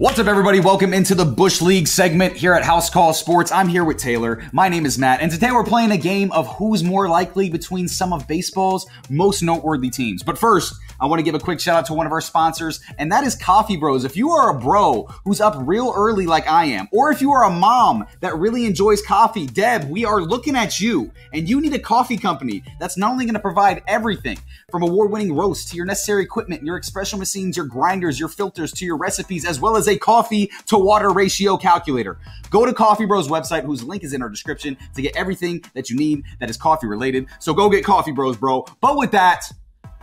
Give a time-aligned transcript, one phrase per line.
[0.00, 0.60] What's up, everybody?
[0.60, 3.50] Welcome into the Bush League segment here at House Call Sports.
[3.50, 4.40] I'm here with Taylor.
[4.52, 7.88] My name is Matt, and today we're playing a game of who's more likely between
[7.88, 10.22] some of baseball's most noteworthy teams.
[10.22, 12.80] But first, I want to give a quick shout out to one of our sponsors,
[12.98, 14.04] and that is Coffee Bros.
[14.04, 17.30] If you are a bro who's up real early like I am, or if you
[17.30, 21.60] are a mom that really enjoys coffee, Deb, we are looking at you, and you
[21.60, 24.38] need a coffee company that's not only going to provide everything
[24.72, 28.72] from award winning roasts to your necessary equipment, your espresso machines, your grinders, your filters,
[28.72, 32.18] to your recipes, as well as a coffee to water ratio calculator.
[32.50, 35.90] Go to Coffee Bros website, whose link is in our description, to get everything that
[35.90, 37.26] you need that is coffee related.
[37.38, 38.64] So go get Coffee Bros, bro.
[38.80, 39.44] But with that,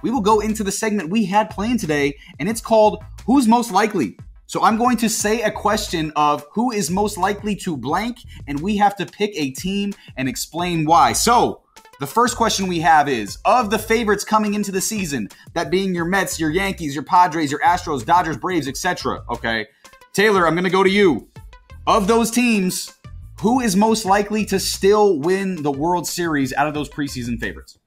[0.02, 3.72] we will go into the segment we had planned today, and it's called Who's Most
[3.72, 4.17] Likely?
[4.48, 8.59] So I'm going to say a question of who is most likely to blank, and
[8.59, 11.14] we have to pick a team and explain why.
[11.14, 11.61] So,
[12.00, 15.95] the first question we have is of the favorites coming into the season, that being
[15.95, 19.23] your Mets, your Yankees, your Padres, your Astros, Dodgers, Braves, etc.
[19.30, 19.67] Okay.
[20.12, 21.30] Taylor, I'm going to go to you.
[21.88, 22.94] Of those teams,
[23.41, 27.78] who is most likely to still win the World Series out of those preseason favorites?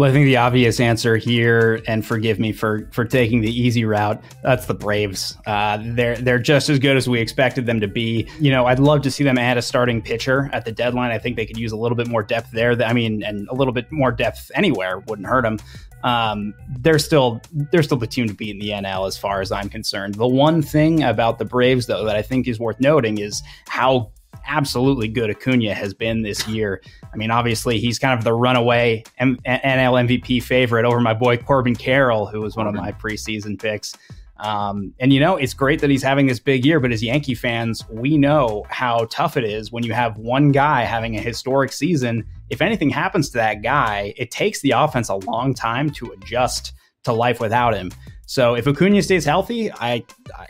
[0.00, 3.84] Well, I think the obvious answer here, and forgive me for for taking the easy
[3.84, 5.36] route, that's the Braves.
[5.44, 8.26] Uh, they're they're just as good as we expected them to be.
[8.40, 11.10] You know, I'd love to see them add a starting pitcher at the deadline.
[11.10, 12.82] I think they could use a little bit more depth there.
[12.82, 15.58] I mean, and a little bit more depth anywhere wouldn't hurt them.
[16.02, 19.52] Um, they're still they're still the team to beat in the NL as far as
[19.52, 20.14] I'm concerned.
[20.14, 24.12] The one thing about the Braves, though, that I think is worth noting is how
[24.46, 26.82] absolutely good Acuna has been this year.
[27.12, 31.36] I mean, obviously, he's kind of the runaway M- NL MVP favorite over my boy
[31.36, 33.96] Corbin Carroll, who was one of my preseason picks.
[34.40, 37.34] Um, and you know, it's great that he's having this big year, but as Yankee
[37.34, 41.72] fans, we know how tough it is when you have one guy having a historic
[41.72, 42.24] season.
[42.48, 46.72] If anything happens to that guy, it takes the offense a long time to adjust
[47.04, 47.90] to life without him.
[48.30, 50.04] So if Acuna stays healthy, I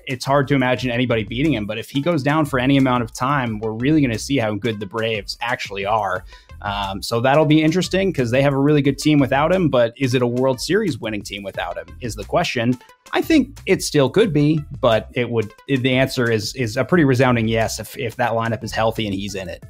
[0.07, 1.65] it's hard to imagine anybody beating him.
[1.65, 4.37] But if he goes down for any amount of time, we're really going to see
[4.37, 6.27] how good the Braves actually are.
[6.61, 9.71] Um, so that'll be interesting because they have a really good team without him.
[9.71, 11.87] But is it a World Series winning team without him?
[12.03, 12.79] Is the question.
[13.15, 15.51] I think it still could be, but it would.
[15.67, 19.15] The answer is is a pretty resounding yes if if that lineup is healthy and
[19.15, 19.65] he's in it.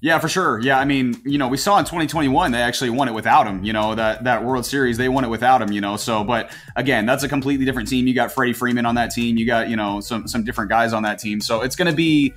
[0.00, 0.60] Yeah, for sure.
[0.60, 3.64] Yeah, I mean, you know, we saw in 2021 they actually won it without him.
[3.64, 5.72] You know, that that World Series they won it without him.
[5.72, 8.06] You know, so but again, that's a completely different team.
[8.06, 9.36] You got Freddie Freeman on that team.
[9.36, 11.40] You got you know some some different guys on that team.
[11.40, 12.32] So it's going to be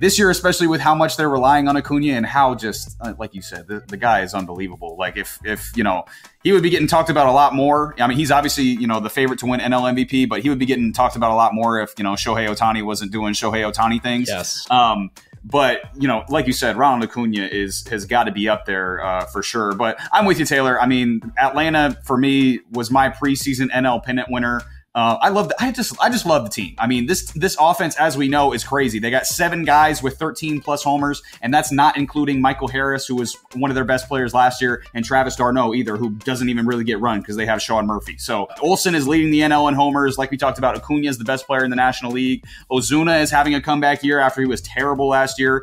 [0.00, 3.34] this year, especially with how much they're relying on Acuna and how just uh, like
[3.34, 4.96] you said, the, the guy is unbelievable.
[4.98, 6.04] Like if if you know
[6.44, 7.94] he would be getting talked about a lot more.
[7.98, 10.58] I mean, he's obviously you know the favorite to win NL MVP, but he would
[10.58, 13.70] be getting talked about a lot more if you know Shohei Ohtani wasn't doing Shohei
[13.70, 14.28] Ohtani things.
[14.28, 14.70] Yes.
[14.70, 15.10] Um,
[15.44, 19.04] but you know, like you said, Ronald Acuna is has got to be up there
[19.04, 19.74] uh, for sure.
[19.74, 20.80] But I'm with you, Taylor.
[20.80, 24.62] I mean, Atlanta for me was my preseason NL pennant winner.
[24.98, 25.48] Uh, I love.
[25.48, 25.96] The, I just.
[26.00, 26.74] I just love the team.
[26.76, 28.98] I mean, this this offense, as we know, is crazy.
[28.98, 33.14] They got seven guys with 13 plus homers, and that's not including Michael Harris, who
[33.14, 36.66] was one of their best players last year, and Travis d'Arnaud either, who doesn't even
[36.66, 38.18] really get run because they have Sean Murphy.
[38.18, 40.74] So Olson is leading the NL in homers, like we talked about.
[40.74, 42.44] Acuna is the best player in the National League.
[42.68, 45.62] Ozuna is having a comeback year after he was terrible last year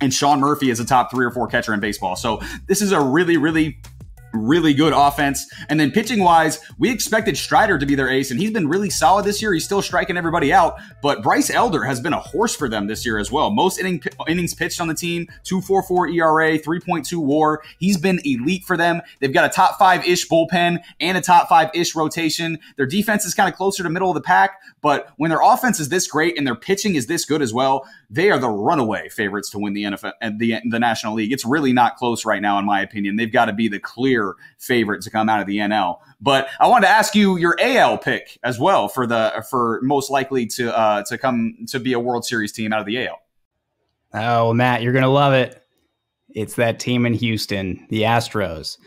[0.00, 2.16] and Sean Murphy is a top three or four catcher in baseball.
[2.16, 3.78] So this is a really, really
[4.34, 5.46] really good offense.
[5.68, 8.90] And then pitching wise, we expected Strider to be their ace, and he's been really
[8.90, 9.52] solid this year.
[9.54, 13.06] He's still striking everybody out, but Bryce Elder has been a horse for them this
[13.06, 13.50] year as well.
[13.50, 17.62] Most inning, innings pitched on the team, 244 ERA, 3.2 war.
[17.78, 19.00] He's been elite for them.
[19.20, 22.58] They've got a top five ish bullpen and a top five ish rotation.
[22.76, 25.80] Their defense is kind of closer to middle of the pack, but when their offense
[25.80, 29.08] is this great and their pitching is this good as well, they are the runaway
[29.08, 31.32] favorites to win the NFL the, the National League.
[31.32, 33.16] It's really not close right now, in my opinion.
[33.16, 34.23] They've got to be the clear
[34.58, 35.98] favorite to come out of the NL.
[36.20, 40.10] But I wanted to ask you your AL pick as well for the for most
[40.10, 43.18] likely to uh, to come to be a World Series team out of the AL.
[44.14, 45.62] Oh, Matt, you're gonna love it.
[46.34, 48.78] It's that team in Houston, the Astros.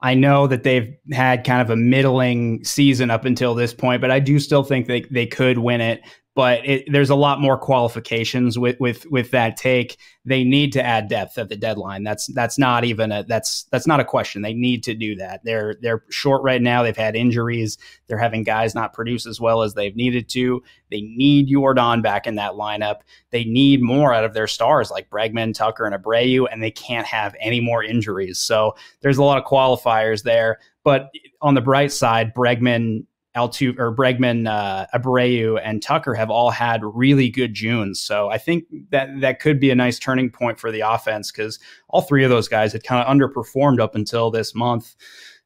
[0.00, 4.10] I know that they've had kind of a middling season up until this point, but
[4.10, 6.02] I do still think they, they could win it
[6.34, 9.98] but it, there's a lot more qualifications with with with that take.
[10.24, 12.02] They need to add depth at the deadline.
[12.02, 14.42] That's that's not even a that's that's not a question.
[14.42, 15.44] They need to do that.
[15.44, 16.82] They're they're short right now.
[16.82, 17.78] They've had injuries.
[18.08, 20.62] They're having guys not produce as well as they've needed to.
[20.90, 23.00] They need Yordan back in that lineup.
[23.30, 27.06] They need more out of their stars like Bregman, Tucker, and Abreu, and they can't
[27.06, 28.38] have any more injuries.
[28.38, 30.58] So there's a lot of qualifiers there.
[30.82, 31.10] But
[31.40, 36.82] on the bright side, Bregman Altu or Bregman, uh, Abreu, and Tucker have all had
[36.84, 38.00] really good Junes.
[38.00, 41.58] So I think that that could be a nice turning point for the offense because
[41.88, 44.94] all three of those guys had kind of underperformed up until this month.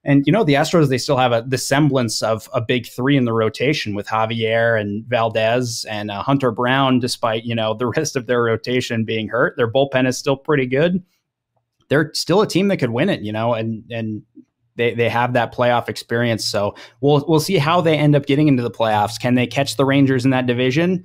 [0.04, 3.16] And you know, the Astros they still have a the semblance of a big three
[3.16, 7.00] in the rotation with Javier and Valdez and uh, Hunter Brown.
[7.00, 10.66] Despite you know the rest of their rotation being hurt, their bullpen is still pretty
[10.66, 11.02] good.
[11.88, 14.22] They're still a team that could win it, you know, and and
[14.78, 16.46] they they have that playoff experience.
[16.46, 19.20] So we'll we'll see how they end up getting into the playoffs.
[19.20, 21.04] Can they catch the Rangers in that division?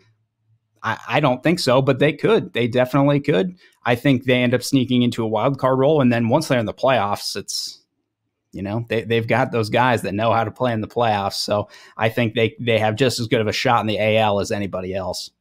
[0.82, 2.54] I, I don't think so, but they could.
[2.54, 3.58] They definitely could.
[3.86, 6.60] I think they end up sneaking into a wild card role, and then once they're
[6.60, 7.82] in the playoffs, it's
[8.52, 11.34] you know they they've got those guys that know how to play in the playoffs.
[11.34, 11.68] So
[11.98, 14.52] I think they they have just as good of a shot in the AL as
[14.52, 15.32] anybody else.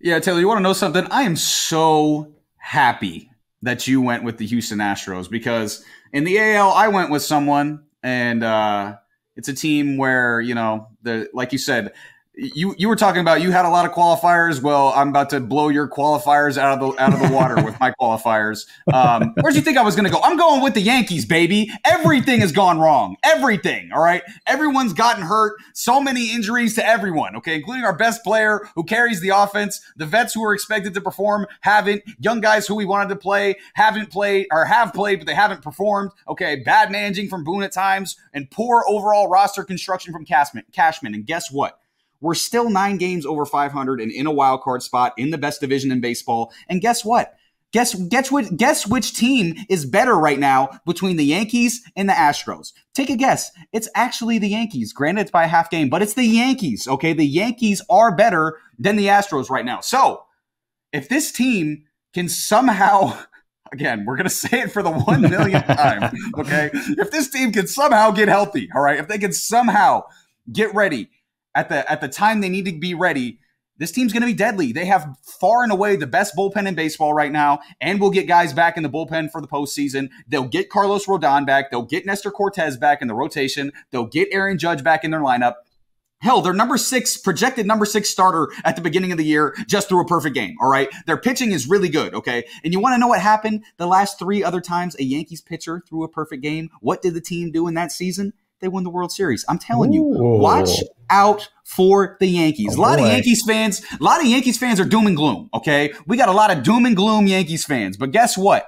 [0.00, 1.06] Yeah, Taylor, you want to know something?
[1.10, 3.30] I am so happy
[3.60, 7.84] that you went with the Houston Astros because in the AL I went with someone
[8.02, 8.96] and uh,
[9.36, 11.92] it's a team where you know the like you said
[12.40, 14.62] you you were talking about you had a lot of qualifiers.
[14.62, 17.78] Well, I'm about to blow your qualifiers out of the out of the water with
[17.78, 18.66] my qualifiers.
[18.92, 20.20] Um, where do you think I was going to go?
[20.22, 21.70] I'm going with the Yankees, baby.
[21.84, 23.16] Everything has gone wrong.
[23.22, 23.90] Everything.
[23.92, 24.22] All right.
[24.46, 25.58] Everyone's gotten hurt.
[25.74, 27.36] So many injuries to everyone.
[27.36, 29.80] Okay, including our best player who carries the offense.
[29.96, 32.02] The vets who are expected to perform haven't.
[32.18, 35.62] Young guys who we wanted to play haven't played or have played, but they haven't
[35.62, 36.10] performed.
[36.28, 40.64] Okay, bad managing from Boone at times and poor overall roster construction from Cashman.
[40.72, 41.14] Cashman.
[41.14, 41.80] And guess what?
[42.20, 45.60] We're still nine games over 500 and in a wild card spot in the best
[45.60, 46.52] division in baseball.
[46.68, 47.34] And guess what?
[47.72, 48.56] Guess guess what?
[48.56, 52.72] Guess which team is better right now between the Yankees and the Astros?
[52.94, 53.52] Take a guess.
[53.72, 54.92] It's actually the Yankees.
[54.92, 56.88] Granted, it's by a half game, but it's the Yankees.
[56.88, 59.80] Okay, the Yankees are better than the Astros right now.
[59.80, 60.24] So,
[60.92, 63.16] if this team can somehow
[63.72, 66.12] again, we're going to say it for the one millionth time.
[66.36, 66.70] Okay.
[66.72, 70.04] If this team can somehow get healthy, all right, if they can somehow
[70.52, 71.08] get ready
[71.54, 73.38] at the at the time they need to be ready,
[73.80, 74.72] this team's going to be deadly.
[74.72, 78.28] They have far and away the best bullpen in baseball right now, and we'll get
[78.28, 80.10] guys back in the bullpen for the postseason.
[80.28, 81.70] They'll get Carlos Rodon back.
[81.70, 83.72] They'll get Nestor Cortes back in the rotation.
[83.90, 85.54] They'll get Aaron Judge back in their lineup.
[86.20, 89.88] Hell, their number six, projected number six starter at the beginning of the year just
[89.88, 90.54] threw a perfect game.
[90.60, 90.90] All right.
[91.06, 92.12] Their pitching is really good.
[92.12, 92.44] Okay.
[92.62, 95.82] And you want to know what happened the last three other times a Yankees pitcher
[95.88, 96.68] threw a perfect game?
[96.82, 98.34] What did the team do in that season?
[98.60, 99.44] They won the World Series.
[99.48, 100.70] I'm telling you, watch
[101.08, 102.76] out for the Yankees.
[102.76, 103.04] Oh, a lot boy.
[103.04, 105.48] of Yankees fans, a lot of Yankees fans are doom and gloom.
[105.54, 108.66] Okay, we got a lot of doom and gloom Yankees fans, but guess what?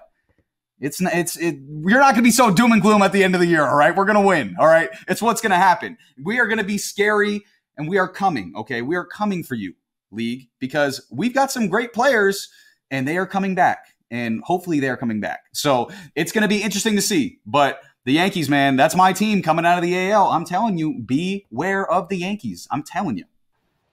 [0.81, 3.35] It's it's it, you're not going to be so doom and gloom at the end
[3.35, 3.65] of the year.
[3.65, 4.57] All right, we're going to win.
[4.59, 5.97] All right, it's what's going to happen.
[6.23, 7.45] We are going to be scary,
[7.77, 8.53] and we are coming.
[8.57, 9.75] Okay, we are coming for you,
[10.11, 12.49] league, because we've got some great players,
[12.91, 15.41] and they are coming back, and hopefully they are coming back.
[15.53, 19.43] So it's going to be interesting to see, but the Yankees, man, that's my team
[19.43, 20.29] coming out of the AL.
[20.29, 22.67] I'm telling you, beware of the Yankees.
[22.71, 23.25] I'm telling you.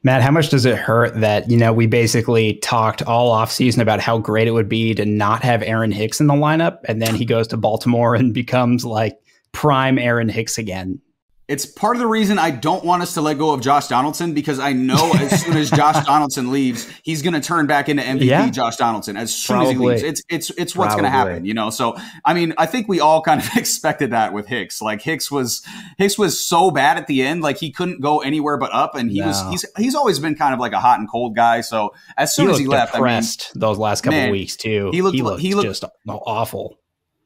[0.02, 4.00] Matt, how much does it hurt that, you know, we basically talked all offseason about
[4.00, 7.16] how great it would be to not have Aaron Hicks in the lineup and then
[7.16, 9.20] he goes to Baltimore and becomes like
[9.52, 11.02] prime Aaron Hicks again?
[11.50, 14.36] It's part of the reason I don't want us to let go of Josh Donaldson
[14.36, 18.04] because I know as soon as Josh Donaldson leaves, he's going to turn back into
[18.04, 18.48] MVP yeah.
[18.52, 19.74] Josh Donaldson as soon Probably.
[19.74, 20.04] as he leaves.
[20.04, 21.72] It's it's it's what's going to happen, you know.
[21.72, 24.80] So I mean, I think we all kind of expected that with Hicks.
[24.80, 25.66] Like Hicks was
[25.98, 29.10] Hicks was so bad at the end, like he couldn't go anywhere but up, and
[29.10, 29.26] he no.
[29.26, 31.62] was he's he's always been kind of like a hot and cold guy.
[31.62, 33.24] So as soon he as he left, I mean,
[33.56, 34.92] those last couple man, weeks too.
[34.92, 36.79] He looked he looked, he looked just awful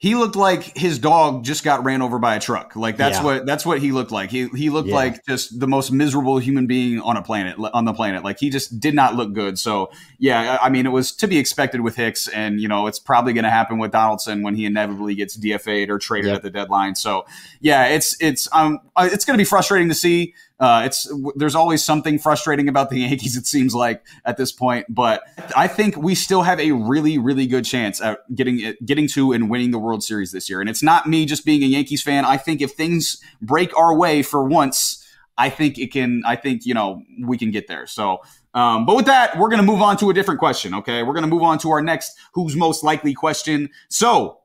[0.04, 2.76] he looked like his dog just got ran over by a truck.
[2.76, 3.24] Like that's yeah.
[3.24, 4.32] what that's what he looked like.
[4.32, 4.96] He he looked yeah.
[4.96, 8.22] like just the most miserable human being on a planet on the planet.
[8.22, 9.58] Like he just did not look good.
[9.58, 13.00] So yeah, I mean it was to be expected with Hicks, and you know it's
[13.00, 16.36] probably going to happen with Donaldson when he inevitably gets DFA'd or traded yep.
[16.36, 16.96] at the deadline.
[16.96, 17.26] So
[17.62, 20.34] yeah, it's it's um uh, it's going to be frustrating to see.
[20.64, 23.36] Uh, it's there's always something frustrating about the Yankees.
[23.36, 25.22] It seems like at this point, but
[25.58, 29.50] I think we still have a really, really good chance at getting getting to and
[29.50, 30.62] winning the World Series this year.
[30.62, 32.24] And it's not me just being a Yankees fan.
[32.24, 35.06] I think if things break our way for once,
[35.38, 36.24] I think it can.
[36.26, 37.86] I think you know we can get there.
[37.86, 38.22] So.
[38.56, 40.76] Um, but with that, we're going to move on to a different question.
[40.76, 41.02] Okay.
[41.02, 43.72] We're going to move on to our next who's most likely question.
[43.90, 44.43] So,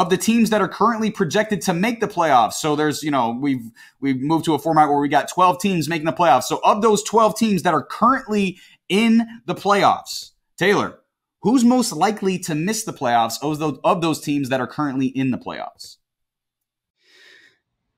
[0.00, 2.54] of the teams that are currently projected to make the playoffs.
[2.54, 5.90] So there's, you know, we've we've moved to a format where we got 12 teams
[5.90, 6.44] making the playoffs.
[6.44, 11.00] So of those 12 teams that are currently in the playoffs, Taylor,
[11.42, 15.08] who's most likely to miss the playoffs of those, of those teams that are currently
[15.08, 15.98] in the playoffs?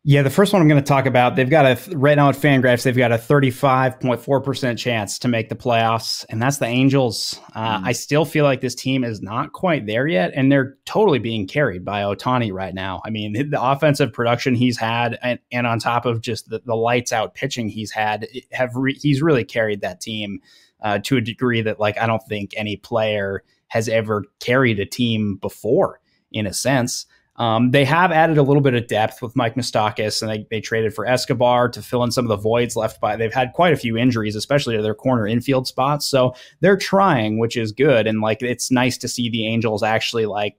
[0.05, 2.35] Yeah, the first one I'm going to talk about, they've got a right now at
[2.35, 7.39] Fangraphs, they've got a 35.4% chance to make the playoffs, and that's the Angels.
[7.55, 7.87] Uh, mm.
[7.87, 11.47] I still feel like this team is not quite there yet, and they're totally being
[11.47, 13.01] carried by Ohtani right now.
[13.05, 16.75] I mean, the offensive production he's had, and, and on top of just the, the
[16.75, 20.41] lights out pitching he's had, have re- he's really carried that team
[20.83, 24.87] uh, to a degree that, like, I don't think any player has ever carried a
[24.87, 26.01] team before,
[26.33, 27.07] in a sense.
[27.43, 30.61] Um, they have added a little bit of depth with Mike Moustakas, and they, they
[30.61, 33.17] traded for Escobar to fill in some of the voids left by.
[33.17, 36.07] They've had quite a few injuries, especially to their corner infield spots.
[36.07, 38.07] So they're trying, which is good.
[38.07, 40.55] And like it's nice to see the Angels actually like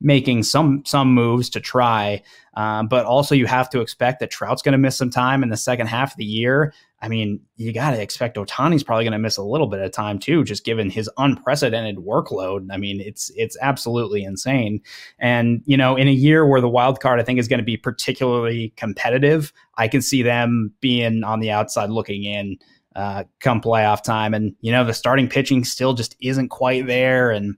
[0.00, 2.22] making some some moves to try.
[2.54, 5.50] Um, but also, you have to expect that Trout's going to miss some time in
[5.50, 6.72] the second half of the year.
[7.02, 9.92] I mean, you got to expect Ohtani's probably going to miss a little bit of
[9.92, 12.68] time too, just given his unprecedented workload.
[12.70, 14.80] I mean, it's it's absolutely insane.
[15.18, 17.64] And you know, in a year where the wild card I think is going to
[17.64, 22.58] be particularly competitive, I can see them being on the outside looking in.
[22.94, 27.30] Uh, come playoff time, and you know the starting pitching still just isn't quite there,
[27.30, 27.54] and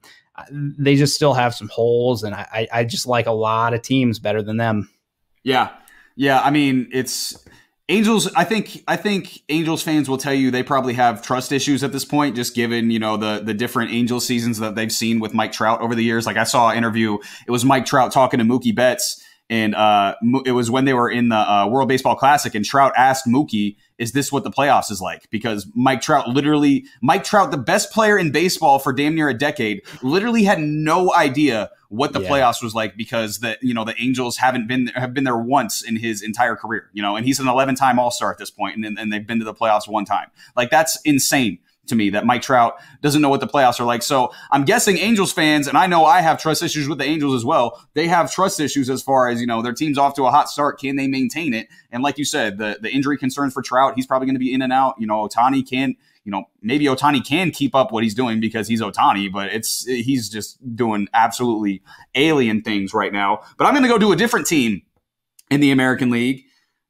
[0.51, 4.19] they just still have some holes, and I, I just like a lot of teams
[4.19, 4.91] better than them.
[5.43, 5.71] Yeah,
[6.17, 6.41] yeah.
[6.41, 7.45] I mean, it's
[7.89, 8.33] Angels.
[8.35, 11.93] I think I think Angels fans will tell you they probably have trust issues at
[11.93, 15.35] this point, just given you know the the different Angels seasons that they've seen with
[15.35, 16.27] Mike Trout over the years.
[16.27, 20.15] Like I saw an interview, it was Mike Trout talking to Mookie Betts and uh,
[20.45, 23.77] it was when they were in the uh, World Baseball Classic, and Trout asked Mookie,
[23.99, 27.93] "Is this what the playoffs is like?" Because Mike Trout literally, Mike Trout, the best
[27.93, 32.29] player in baseball for damn near a decade, literally had no idea what the yeah.
[32.29, 35.39] playoffs was like because the you know the Angels haven't been there have been there
[35.39, 38.39] once in his entire career, you know, and he's an 11 time All Star at
[38.39, 40.29] this point, and, and they've been to the playoffs one time.
[40.57, 44.03] Like that's insane to me that Mike Trout doesn't know what the playoffs are like.
[44.03, 47.35] So I'm guessing Angels fans, and I know I have trust issues with the Angels
[47.35, 47.85] as well.
[47.95, 50.49] They have trust issues as far as, you know, their team's off to a hot
[50.49, 50.79] start.
[50.79, 51.69] Can they maintain it?
[51.91, 54.53] And like you said, the, the injury concerns for Trout, he's probably going to be
[54.53, 54.95] in and out.
[54.99, 58.69] You know, Ohtani can't, you know, maybe Ohtani can keep up what he's doing because
[58.69, 61.83] he's Ohtani, but it's, he's just doing absolutely
[62.15, 63.41] alien things right now.
[63.57, 64.83] But I'm going to go do a different team
[65.51, 66.45] in the American League.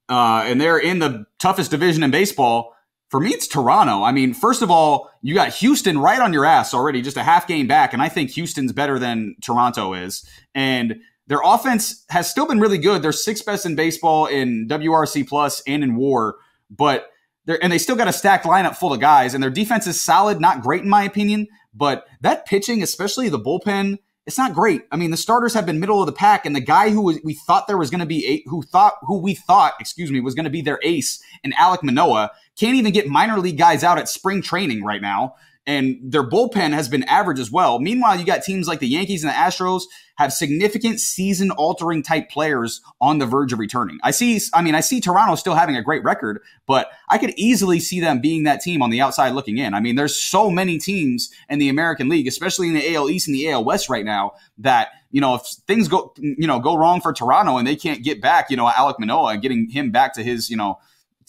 [0.08, 2.74] Uh, and they're in the toughest division in baseball
[3.08, 4.02] for me, it's Toronto.
[4.02, 7.22] I mean, first of all, you got Houston right on your ass already, just a
[7.22, 7.92] half game back.
[7.92, 10.28] And I think Houston's better than Toronto is.
[10.54, 13.02] And their offense has still been really good.
[13.02, 16.36] They're sixth best in baseball in WRC plus and in war,
[16.70, 17.10] but
[17.46, 19.32] they're, and they still got a stacked lineup full of guys.
[19.32, 23.38] And their defense is solid, not great in my opinion, but that pitching, especially the
[23.38, 24.82] bullpen, it's not great.
[24.92, 27.18] I mean, the starters have been middle of the pack, and the guy who was,
[27.24, 30.20] we thought there was going to be a, who thought who we thought, excuse me,
[30.20, 33.82] was going to be their ace, and Alek Manoah can't even get minor league guys
[33.82, 35.34] out at spring training right now
[35.68, 37.78] and their bullpen has been average as well.
[37.78, 39.82] Meanwhile, you got teams like the Yankees and the Astros
[40.16, 43.98] have significant season altering type players on the verge of returning.
[44.02, 47.34] I see, I mean, I see Toronto still having a great record, but I could
[47.36, 49.74] easily see them being that team on the outside looking in.
[49.74, 53.28] I mean, there's so many teams in the American League, especially in the AL East
[53.28, 56.76] and the AL West right now that, you know, if things go, you know, go
[56.78, 59.90] wrong for Toronto and they can't get back, you know, Alek Manoah and getting him
[59.90, 60.78] back to his, you know,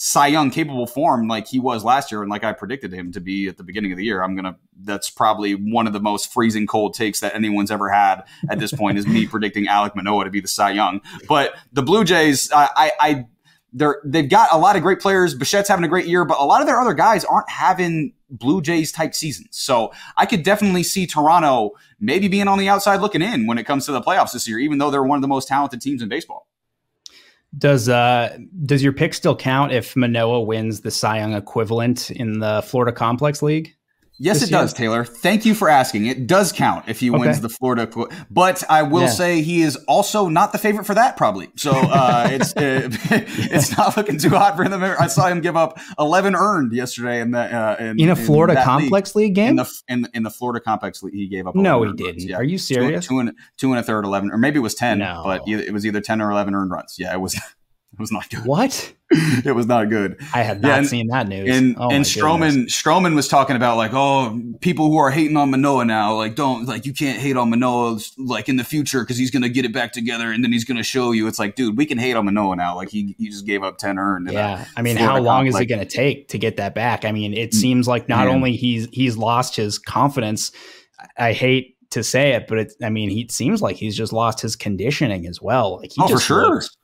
[0.01, 3.19] Cy Young capable form like he was last year and like I predicted him to
[3.19, 4.23] be at the beginning of the year.
[4.23, 8.23] I'm gonna that's probably one of the most freezing cold takes that anyone's ever had
[8.49, 11.01] at this point is me predicting Alek Manoah to be the Cy Young.
[11.27, 13.25] But the Blue Jays, I, I, I
[13.73, 15.35] they're they've got a lot of great players.
[15.37, 18.61] Bichette's having a great year, but a lot of their other guys aren't having Blue
[18.61, 19.57] Jays type seasons.
[19.57, 23.65] So I could definitely see Toronto maybe being on the outside looking in when it
[23.65, 26.01] comes to the playoffs this year, even though they're one of the most talented teams
[26.01, 26.47] in baseball.
[27.57, 32.39] Does uh does your pick still count if Manoah wins the Cy Young equivalent in
[32.39, 33.75] the Florida Complex League?
[34.19, 34.59] Yes, it year?
[34.59, 35.05] does, Taylor.
[35.05, 36.05] Thank you for asking.
[36.05, 37.19] It does count if he okay.
[37.19, 37.89] wins the Florida,
[38.29, 39.09] but I will yeah.
[39.09, 41.49] say he is also not the favorite for that, probably.
[41.55, 44.73] So uh, it's uh, it's not looking too hot for him.
[44.73, 48.59] I saw him give up eleven earned yesterday in the uh, in, in, a Florida
[48.59, 49.29] in Complex League.
[49.29, 49.49] League, game.
[49.51, 51.55] In the in, in, the Florida Complex League, he gave up.
[51.55, 52.23] No, he didn't.
[52.23, 52.35] Yeah.
[52.35, 53.05] Are you serious?
[53.05, 54.99] Two, two, and two and a third, eleven, or maybe it was ten.
[54.99, 55.21] No.
[55.23, 56.97] but it was either ten or eleven earned runs.
[56.99, 57.39] Yeah, it was.
[57.91, 58.45] It was not good.
[58.45, 58.93] What?
[59.11, 60.21] it was not good.
[60.35, 61.49] I had not yeah, and, seen that news.
[61.49, 62.81] And oh and Stroman goodness.
[62.81, 66.65] Stroman was talking about like, oh, people who are hating on Manoah now, like don't
[66.67, 69.73] like you can't hate on Manoah like in the future because he's gonna get it
[69.73, 71.25] back together and then he's gonna show you.
[71.25, 72.75] It's like, dude, we can hate on Manoah now.
[72.75, 74.31] Like he, he just gave up ten earned.
[74.31, 77.03] Yeah, I mean, how long is like, it gonna take to get that back?
[77.03, 78.35] I mean, it mm, seems like not man.
[78.35, 80.51] only he's he's lost his confidence.
[81.17, 84.39] I hate to say it, but it, I mean, he seems like he's just lost
[84.41, 85.77] his conditioning as well.
[85.77, 86.53] Like he oh, just for sure.
[86.53, 86.77] Looks,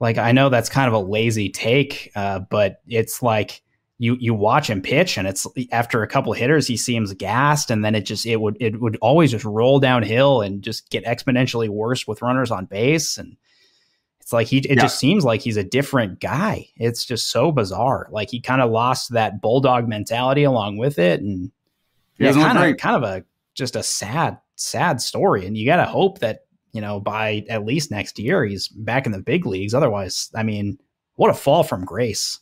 [0.00, 3.62] like I know that's kind of a lazy take, uh, but it's like
[3.98, 7.84] you you watch him pitch, and it's after a couple hitters he seems gassed, and
[7.84, 11.68] then it just it would it would always just roll downhill and just get exponentially
[11.68, 13.36] worse with runners on base, and
[14.22, 14.82] it's like he it yeah.
[14.82, 16.66] just seems like he's a different guy.
[16.76, 18.08] It's just so bizarre.
[18.10, 21.52] Like he kind of lost that bulldog mentality along with it, and
[22.16, 25.44] yeah, kind of kind of a just a sad sad story.
[25.44, 29.06] And you got to hope that you know, by at least next year, he's back
[29.06, 29.74] in the big leagues.
[29.74, 30.78] Otherwise, I mean,
[31.16, 32.40] what a fall from grace.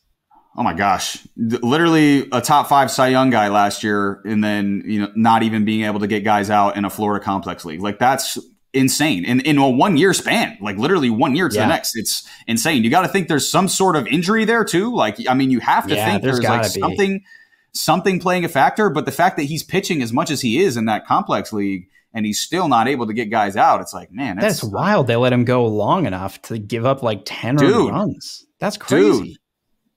[0.57, 1.27] Oh my gosh.
[1.37, 5.65] Literally a top five Cy Young guy last year, and then, you know, not even
[5.65, 7.81] being able to get guys out in a Florida complex league.
[7.81, 8.39] Like that's
[8.75, 11.63] insane in, in a one year span, like literally one year to yeah.
[11.63, 11.97] the next.
[11.97, 12.83] It's insane.
[12.83, 14.95] You got to think there's some sort of injury there too.
[14.95, 16.81] Like, I mean, you have to yeah, think there's, there's like be.
[16.81, 17.25] something,
[17.73, 20.77] something playing a factor, but the fact that he's pitching as much as he is
[20.77, 21.89] in that complex league
[22.19, 25.07] and he's still not able to get guys out, it's like, man, that's, that's wild.
[25.07, 28.45] They let him go long enough to give up like 10 dude, runs.
[28.61, 29.29] That's crazy.
[29.29, 29.37] Dude,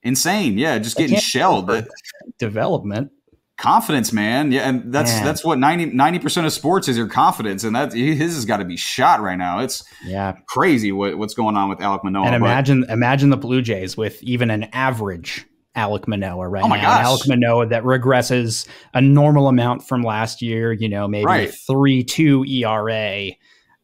[0.02, 0.56] insane.
[0.56, 0.78] Yeah.
[0.78, 1.70] Just getting shelled.
[2.38, 3.10] Development
[3.62, 4.50] confidence, man.
[4.50, 5.24] Yeah, and that's man.
[5.24, 8.64] that's what 90 percent of sports is your confidence, and that his has got to
[8.64, 9.60] be shot right now.
[9.60, 12.26] It's yeah crazy what, what's going on with Alek Manoah.
[12.26, 16.68] And imagine but, imagine the Blue Jays with even an average Alek Manoah right oh
[16.68, 17.02] my now.
[17.02, 17.06] Gosh.
[17.06, 20.72] Alek Manoah that regresses a normal amount from last year.
[20.72, 21.54] You know, maybe right.
[21.66, 23.30] three two ERA.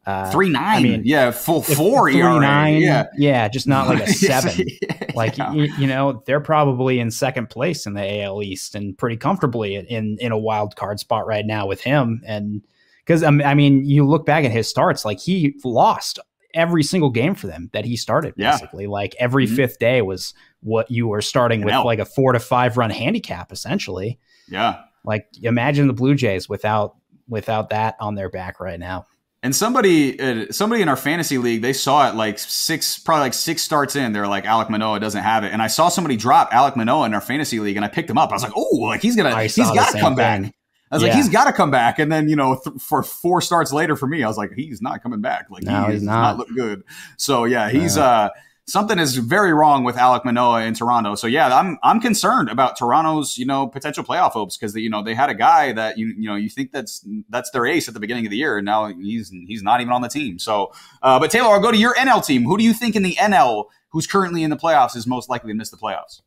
[0.05, 3.87] Uh, three nine, I mean, yeah, full four three ERA, nine, yeah, yeah, just not
[3.87, 4.65] like a seven.
[4.81, 8.97] yeah, like you, you, know, they're probably in second place in the AL East and
[8.97, 12.23] pretty comfortably in in a wild card spot right now with him.
[12.25, 12.63] And
[13.05, 16.17] because um, I mean, you look back at his starts, like he lost
[16.53, 18.35] every single game for them that he started.
[18.35, 19.55] Basically, like every mm-hmm.
[19.55, 23.51] fifth day was what you were starting with, like a four to five run handicap,
[23.51, 24.19] essentially.
[24.47, 26.95] Yeah, like imagine the Blue Jays without
[27.27, 29.05] without that on their back right now.
[29.41, 33.33] And somebody, uh, somebody in our fantasy league, they saw it like six, probably like
[33.33, 34.11] six starts in.
[34.11, 37.13] They're like, alek Manoah doesn't have it, and I saw somebody drop alek Manoah in
[37.13, 38.31] our fantasy league, and I picked him up.
[38.31, 40.41] I was like, oh, like he's gonna, he's got to come thing.
[40.43, 40.53] back.
[40.91, 41.09] I was yeah.
[41.09, 41.99] like, he's got to come back.
[41.99, 44.81] And then, you know, th- for four starts later for me, I was like, he's
[44.81, 45.47] not coming back.
[45.49, 46.21] Like, no, he he's not.
[46.21, 46.83] not look good.
[47.17, 48.29] So, yeah, he's, uh,
[48.69, 51.15] something is very wrong with Alek Manoah in Toronto.
[51.15, 55.03] So yeah, I'm I'm concerned about Toronto's you know potential playoff hopes because you know
[55.03, 57.93] they had a guy that you you know you think that's that's their ace at
[57.93, 60.39] the beginning of the year and now he's he's not even on the team.
[60.39, 62.43] So, uh, but Taylor, I'll go to your NL team.
[62.43, 65.51] Who do you think in the NL who's currently in the playoffs is most likely
[65.51, 66.21] to miss the playoffs?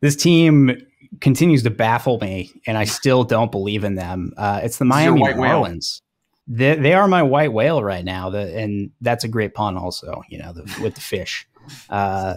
[0.00, 0.86] This team
[1.20, 4.32] continues to baffle me, and I still don't believe in them.
[4.36, 6.00] Uh, it's the Miami Marlins.
[6.46, 9.76] They, they are my white whale right now, the, and that's a great pun.
[9.76, 11.46] Also, you know, the, with the fish.
[11.90, 12.36] Uh,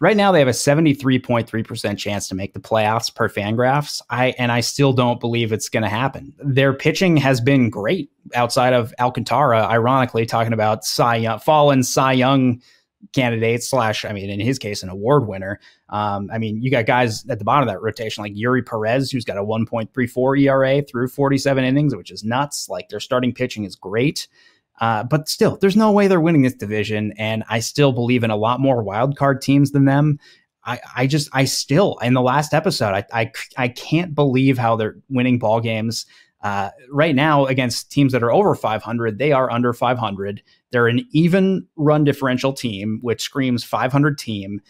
[0.00, 3.14] right now, they have a seventy three point three percent chance to make the playoffs
[3.14, 4.02] per Fangraphs.
[4.10, 6.34] I and I still don't believe it's going to happen.
[6.38, 9.66] Their pitching has been great outside of Alcantara.
[9.66, 12.60] Ironically, talking about Cy Young, fallen Cy Young
[13.12, 15.60] candidate slash I mean in his case an award winner.
[15.88, 19.10] Um, I mean you got guys at the bottom of that rotation like Eury Perez
[19.10, 22.68] who's got a 1.34 ERA through 47 innings, which is nuts.
[22.68, 24.28] Like their starting pitching is great.
[24.80, 28.30] Uh, but still, there's no way they're winning this division, and I still believe in
[28.30, 30.20] a lot more wild card teams than them.
[30.64, 34.76] I, I just, I still, in the last episode, I, I, I can't believe how
[34.76, 36.06] they're winning ball games.
[36.42, 40.42] Uh, right now, against teams that are over 500, they are under 500.
[40.70, 44.60] They're an even run differential team, which screams 500 team.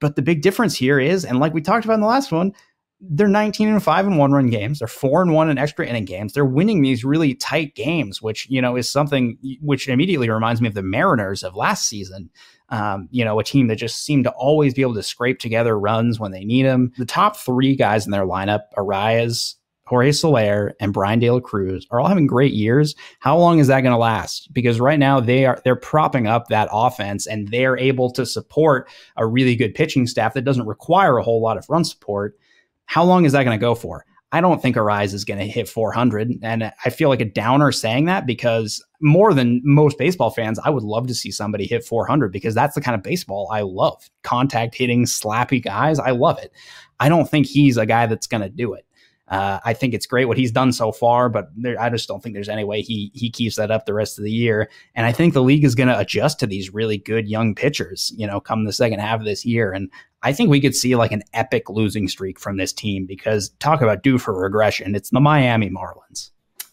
[0.00, 2.52] But the big difference here is, and like we talked about in the last one,
[3.00, 4.78] they're 19 and 5 in one run games.
[4.78, 6.32] They're 4 and 1 in extra inning games.
[6.32, 10.68] They're winning these really tight games, which, you know, is something which immediately reminds me
[10.68, 12.30] of the Mariners of last season.
[12.70, 15.78] Um, you know, a team that just seemed to always be able to scrape together
[15.78, 16.92] runs when they need them.
[16.96, 21.86] The top three guys in their lineup, Arraez, Jorge Soler and Bryan De La Cruz
[21.90, 22.94] are all having great years.
[23.20, 24.52] How long is that going to last?
[24.52, 28.88] Because right now they are they're propping up that offense and they're able to support
[29.16, 32.38] a really good pitching staff that doesn't require a whole lot of run support.
[32.86, 34.04] How long is that going to go for?
[34.34, 36.40] I don't think Arraez is going to hit 400.
[36.42, 40.70] And I feel like a downer saying that because more than most baseball fans, I
[40.70, 44.10] would love to see somebody hit 400 because that's the kind of baseball I love.
[44.24, 46.00] Contact hitting, slappy guys.
[46.00, 46.50] I love it.
[46.98, 48.84] I don't think he's a guy that's going to do it.
[49.28, 52.22] Uh, I think it's great what he's done so far, but there, I just don't
[52.22, 54.68] think there's any way he he keeps that up the rest of the year.
[54.94, 58.12] And I think the league is going to adjust to these really good young pitchers,
[58.16, 59.72] you know, come the second half of this year.
[59.72, 59.90] And
[60.22, 63.80] I think we could see like an epic losing streak from this team because talk
[63.80, 64.94] about due for regression.
[64.94, 66.30] It's the Miami Marlins.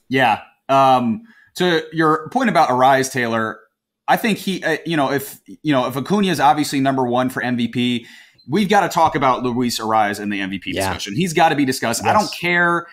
[0.09, 0.41] Yeah.
[0.67, 1.23] Um,
[1.55, 3.59] to your point about Arraez Taylor,
[4.07, 7.29] I think he, uh, you know, if you know if Acuna is obviously number one
[7.29, 8.05] for MVP
[8.47, 10.87] we've got to talk about Luis Arraez in the MVP yeah.
[10.87, 11.15] discussion.
[11.15, 12.01] He's got to be discussed.
[12.03, 12.15] Yes.
[12.15, 12.87] I don't care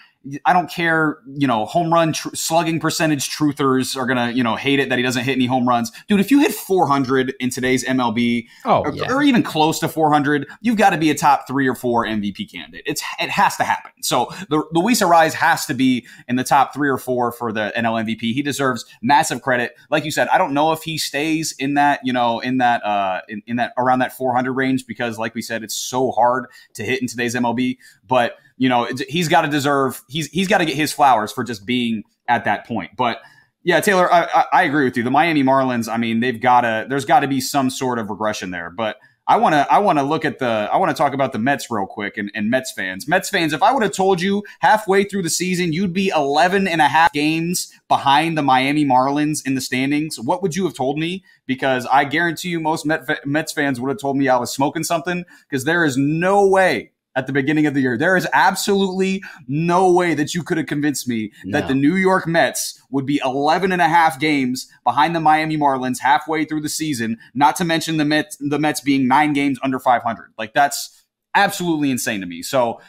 [0.45, 4.57] I don't care, you know, home run tr- slugging percentage truthers are gonna, you know,
[4.57, 6.21] hate it that he doesn't hit any home runs, dude.
[6.21, 9.13] If you hit 400 in today's MLB, oh, or, yeah.
[9.13, 12.51] or even close to 400, you've got to be a top three or four MVP
[12.51, 12.83] candidate.
[12.85, 13.93] It's it has to happen.
[14.03, 17.73] So the Luis Arraez has to be in the top three or four for the
[17.77, 18.21] NL MVP.
[18.21, 19.77] He deserves massive credit.
[19.89, 22.85] Like you said, I don't know if he stays in that, you know, in that,
[22.85, 26.47] uh, in, in that around that 400 range because, like we said, it's so hard
[26.75, 30.59] to hit in today's MLB, but you know, he's got to deserve he's he's got
[30.59, 32.93] to get his flowers for just being at that point.
[32.97, 33.21] But
[33.63, 35.03] yeah, Taylor, I, I, I agree with you.
[35.03, 38.11] The Miami Marlins, I mean, they've got to there's got to be some sort of
[38.11, 38.71] regression there.
[38.71, 38.97] But
[39.29, 41.39] I want to I want to look at the I want to talk about the
[41.39, 43.07] Mets real quick and, and Mets fans.
[43.07, 46.67] Mets fans, if I would have told you halfway through the season you'd be 11
[46.67, 50.75] and a half games behind the Miami Marlins in the standings, what would you have
[50.75, 51.23] told me?
[51.47, 54.83] Because I guarantee you most Met, Mets fans would have told me I was smoking
[54.83, 57.99] something because there is no way at the beginning of the year.
[57.99, 61.59] There is absolutely no way that you could have convinced me no.
[61.59, 65.57] that the New York Mets would be 11 and a half games behind the Miami
[65.57, 69.59] Marlins halfway through the season, not to mention the Mets, the Mets being nine games
[69.63, 70.33] under 500.
[70.39, 71.03] Like that's
[71.35, 72.43] absolutely insane to me.
[72.43, 72.81] So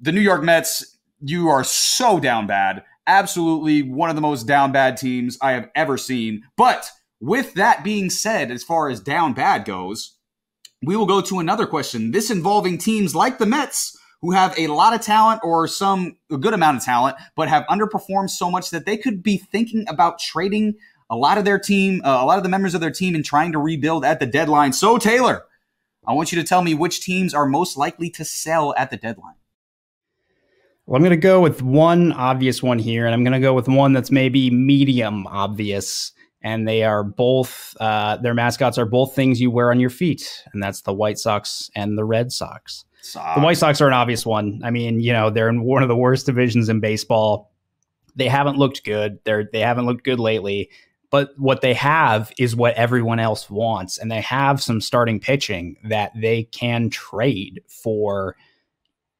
[0.00, 2.84] the New York Mets, you are so down bad.
[3.06, 6.42] Absolutely one of the most down bad teams I have ever seen.
[6.56, 10.16] But with that being said, as far as down bad goes,
[10.82, 12.10] we will go to another question.
[12.10, 16.36] This involving teams like the Mets, who have a lot of talent or some a
[16.36, 20.18] good amount of talent, but have underperformed so much that they could be thinking about
[20.18, 20.74] trading
[21.08, 23.24] a lot of their team, uh, a lot of the members of their team, and
[23.24, 24.72] trying to rebuild at the deadline.
[24.72, 25.44] So, Taylor,
[26.06, 28.96] I want you to tell me which teams are most likely to sell at the
[28.96, 29.34] deadline.
[30.86, 33.54] Well, I'm going to go with one obvious one here, and I'm going to go
[33.54, 39.14] with one that's maybe medium obvious and they are both uh, their mascots are both
[39.14, 42.84] things you wear on your feet, and that's the White Sox and the Red Sox.
[43.02, 43.38] Sox.
[43.38, 44.60] The White Sox are an obvious one.
[44.64, 47.52] I mean, you know, they're in one of the worst divisions in baseball.
[48.16, 49.18] They haven't looked good.
[49.24, 50.70] They're they haven't looked good lately.
[51.10, 55.76] But what they have is what everyone else wants, and they have some starting pitching
[55.88, 58.36] that they can trade for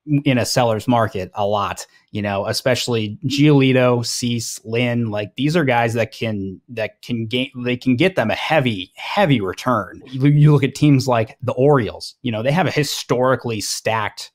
[0.07, 5.65] in a seller's market a lot, you know, especially Giolito, Cease, Lynn, like these are
[5.65, 10.03] guys that can that can gain they can get them a heavy, heavy return.
[10.07, 14.33] You, you look at teams like the Orioles, you know, they have a historically stacked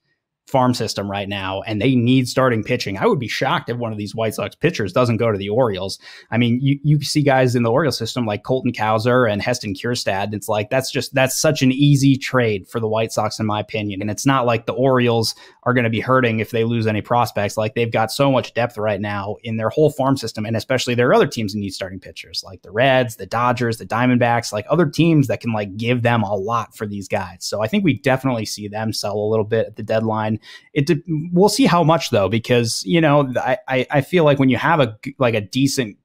[0.47, 2.97] farm system right now and they need starting pitching.
[2.97, 5.49] I would be shocked if one of these White Sox pitchers doesn't go to the
[5.49, 5.97] Orioles.
[6.29, 9.73] I mean, you, you see guys in the Orioles system like Colton Cowser and Heston
[9.73, 10.33] Kjerstad.
[10.33, 13.59] It's like that's just that's such an easy trade for the White Sox, in my
[13.59, 14.01] opinion.
[14.01, 17.01] And it's not like the Orioles are going to be hurting if they lose any
[17.01, 17.57] prospects.
[17.57, 20.93] Like they've got so much depth right now in their whole farm system, and especially
[20.93, 24.53] there are other teams that need starting pitchers, like the Reds, the Dodgers, the Diamondbacks,
[24.53, 27.37] like other teams that can like give them a lot for these guys.
[27.39, 30.39] So I think we definitely see them sell a little bit at the deadline.
[30.73, 30.89] It
[31.31, 34.79] we'll see how much though, because you know I I feel like when you have
[34.79, 35.97] a like a decent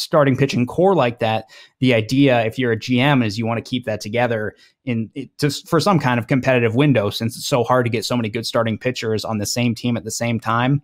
[0.00, 3.68] starting pitching core like that, the idea, if you're a GM, is you want to
[3.68, 7.84] keep that together in just for some kind of competitive window, since it's so hard
[7.86, 10.82] to get so many good starting pitchers on the same team at the same time.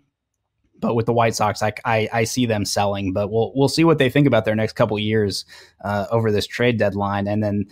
[0.81, 3.85] But with the White Sox, I, I, I see them selling, but we'll we'll see
[3.85, 5.45] what they think about their next couple years
[5.85, 7.67] uh, over this trade deadline, and then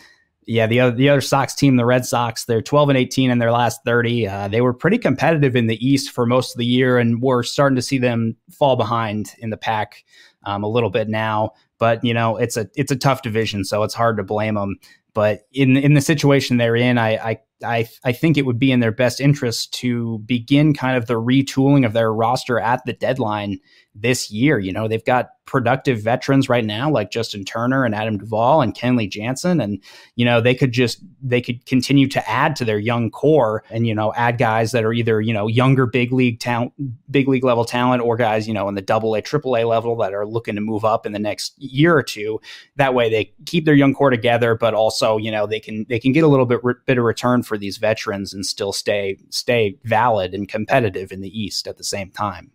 [0.47, 3.39] yeah, the other the other Sox team, the Red Sox, they're 12 and 18 in
[3.39, 4.27] their last 30.
[4.27, 7.43] Uh, they were pretty competitive in the East for most of the year, and we're
[7.43, 10.05] starting to see them fall behind in the pack
[10.45, 11.53] um, a little bit now.
[11.79, 14.77] But you know, it's a it's a tough division, so it's hard to blame them.
[15.15, 18.73] But in in the situation they're in, I, I I I think it would be
[18.73, 22.95] in their best interest to begin kind of the retooling of their roster at the
[22.95, 23.59] deadline
[23.95, 24.59] this year.
[24.59, 28.75] You know, they've got productive veterans right now like Justin Turner and Adam Duvall and
[28.75, 29.61] Kenley Jansen.
[29.61, 29.83] And,
[30.15, 33.87] you know, they could just, they could continue to add to their young core and,
[33.87, 36.73] you know, add guys that are either, you know, younger big league talent,
[37.11, 39.97] big league level talent or guys, you know, in the double A, triple A level
[39.97, 42.41] that are looking to move up in the next year or two.
[42.77, 45.99] That way they keep their young core together, but also, you know, they can, they
[45.99, 49.79] can get a little bit, bit of return for these veterans and still stay, stay
[49.85, 52.53] valid and competitive in the East at the same time.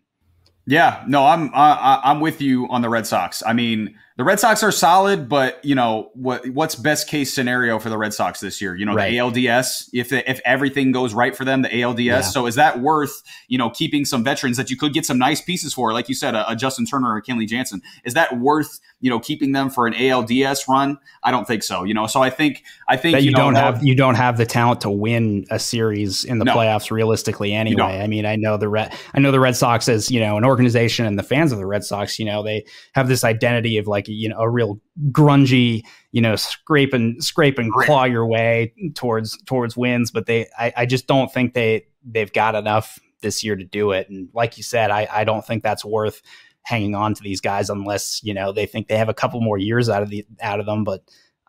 [0.67, 3.41] Yeah, no, I'm I, I'm with you on the Red Sox.
[3.45, 6.49] I mean, the Red Sox are solid, but you know what?
[6.49, 8.75] What's best case scenario for the Red Sox this year?
[8.75, 9.11] You know, right.
[9.11, 9.89] the ALDS.
[9.93, 11.99] If if everything goes right for them, the ALDS.
[11.99, 12.21] Yeah.
[12.21, 15.39] So is that worth you know keeping some veterans that you could get some nice
[15.39, 17.83] pieces for, like you said, a, a Justin Turner or a Kenley Jansen?
[18.05, 20.97] Is that worth you know keeping them for an ALDS run?
[21.21, 21.83] I don't think so.
[21.83, 24.37] You know, so I think I think you, you know, don't have you don't have
[24.37, 27.53] the talent to win a series in the no, playoffs realistically.
[27.53, 30.37] Anyway, I mean, I know the Red I know the Red Sox as you know
[30.37, 32.17] an organization and the fans of the Red Sox.
[32.17, 34.79] You know, they have this identity of like you know a real
[35.11, 40.47] grungy you know scrape and scrape and claw your way towards towards wins but they
[40.57, 44.09] I, I just don't think they they've got enough this year to do it.
[44.09, 46.21] And like you said I, I don't think that's worth
[46.63, 49.57] hanging on to these guys unless you know they think they have a couple more
[49.57, 51.01] years out of the out of them but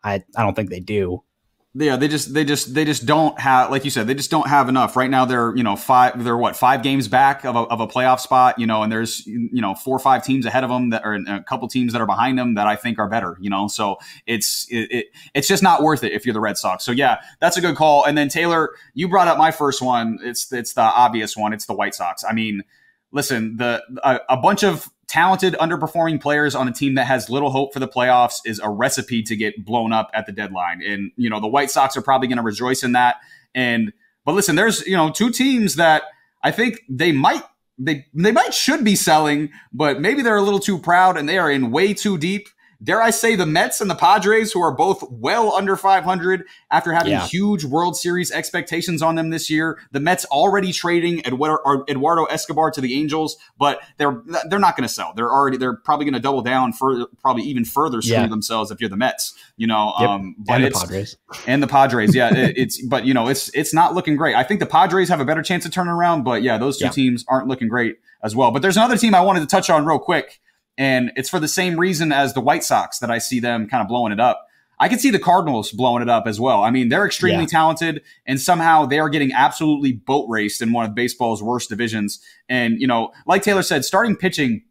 [0.05, 1.25] I, I don't think they do
[1.74, 4.48] yeah, they just they just they just don't have like you said they just don't
[4.48, 5.26] have enough right now.
[5.26, 8.59] They're you know five they're what five games back of a, of a playoff spot.
[8.59, 11.14] You know, and there's you know four or five teams ahead of them that are
[11.14, 13.37] a couple teams that are behind them that I think are better.
[13.38, 16.57] You know, so it's it, it it's just not worth it if you're the Red
[16.57, 16.85] Sox.
[16.85, 18.04] So yeah, that's a good call.
[18.07, 20.18] And then Taylor, you brought up my first one.
[20.22, 21.52] It's it's the obvious one.
[21.52, 22.24] It's the White Sox.
[22.24, 22.64] I mean,
[23.12, 27.51] listen, the a, a bunch of talented, underperforming players on a team that has little
[27.51, 30.83] hope for the playoffs is a recipe to get blown up at the deadline.
[30.83, 33.16] And, you know, the White Sox are probably going to rejoice in that.
[33.55, 33.92] And,
[34.25, 36.03] but listen, there's, you know, two teams that
[36.42, 37.42] I think they might
[37.79, 41.38] they they might should be selling, but maybe they're a little too proud and they
[41.38, 42.49] are in way too deep
[42.82, 46.92] dare I say, the Mets and the Padres, who are both well under 500 after
[46.92, 47.26] having yeah.
[47.26, 49.78] huge World Series expectations on them this year.
[49.90, 54.92] The Mets already trading Eduardo Escobar to the Angels, but they're they're not going to
[54.92, 55.12] sell.
[55.14, 58.26] They're already they're probably going to double down for probably even further screw yeah.
[58.28, 59.34] themselves if you're the Mets.
[59.56, 60.08] You know, yep.
[60.08, 62.14] um, and the Padres and the Padres.
[62.14, 64.34] Yeah, it, it's but you know it's it's not looking great.
[64.36, 66.86] I think the Padres have a better chance of turning around, but yeah, those two
[66.86, 66.90] yeah.
[66.90, 68.50] teams aren't looking great as well.
[68.50, 70.40] But there's another team I wanted to touch on real quick
[70.78, 73.82] and it's for the same reason as the White Sox that I see them kind
[73.82, 74.46] of blowing it up.
[74.80, 76.62] I can see the Cardinals blowing it up as well.
[76.62, 77.48] I mean, they're extremely yeah.
[77.48, 82.20] talented, and somehow they are getting absolutely boat raced in one of baseball's worst divisions.
[82.48, 84.62] And, you know, like Taylor said, starting pitching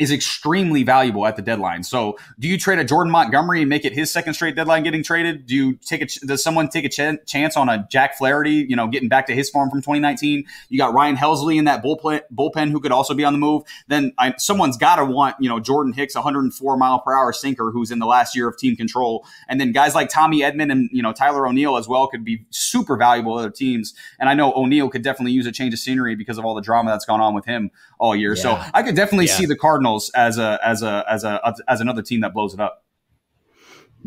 [0.00, 1.82] is extremely valuable at the deadline.
[1.82, 5.02] So, do you trade a Jordan Montgomery and make it his second straight deadline getting
[5.02, 5.44] traded?
[5.44, 8.74] Do you take a does someone take a ch- chance on a Jack Flaherty, you
[8.74, 10.46] know, getting back to his form from 2019?
[10.70, 13.62] You got Ryan Helsley in that bullpen, bullpen who could also be on the move.
[13.88, 17.70] Then I, someone's got to want, you know, Jordan Hicks 104 mile per hour sinker
[17.70, 19.26] who's in the last year of team control.
[19.48, 22.46] And then guys like Tommy Edman and, you know, Tyler O'Neill as well could be
[22.48, 23.92] super valuable to other teams.
[24.18, 26.62] And I know O'Neill could definitely use a change of scenery because of all the
[26.62, 28.34] drama that's gone on with him all year.
[28.34, 28.42] Yeah.
[28.42, 29.34] So, I could definitely yeah.
[29.34, 32.60] see the Cardinals as a as a as a as another team that blows it
[32.60, 32.84] up.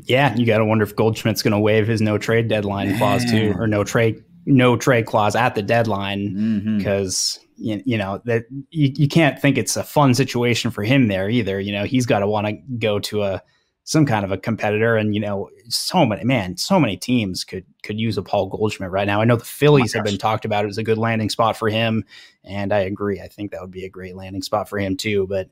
[0.06, 2.98] Yeah, you got to wonder if Goldschmidt's going to waive his no trade deadline Man.
[2.98, 7.64] clause too, or no trade no trade clause at the deadline because mm-hmm.
[7.64, 11.30] you, you know that you, you can't think it's a fun situation for him there
[11.30, 11.60] either.
[11.60, 13.44] You know, he's got to want to go to a
[13.86, 14.96] some kind of a competitor.
[14.96, 18.92] And you know, so many man, so many teams could could use a Paul Goldschmidt
[18.92, 19.22] right now.
[19.22, 21.58] I know the oh Phillies oh have been talked about as a good landing spot
[21.58, 22.06] for him,
[22.44, 23.22] and I agree.
[23.22, 25.28] I think that would be a great landing spot for him too.
[25.28, 25.50] But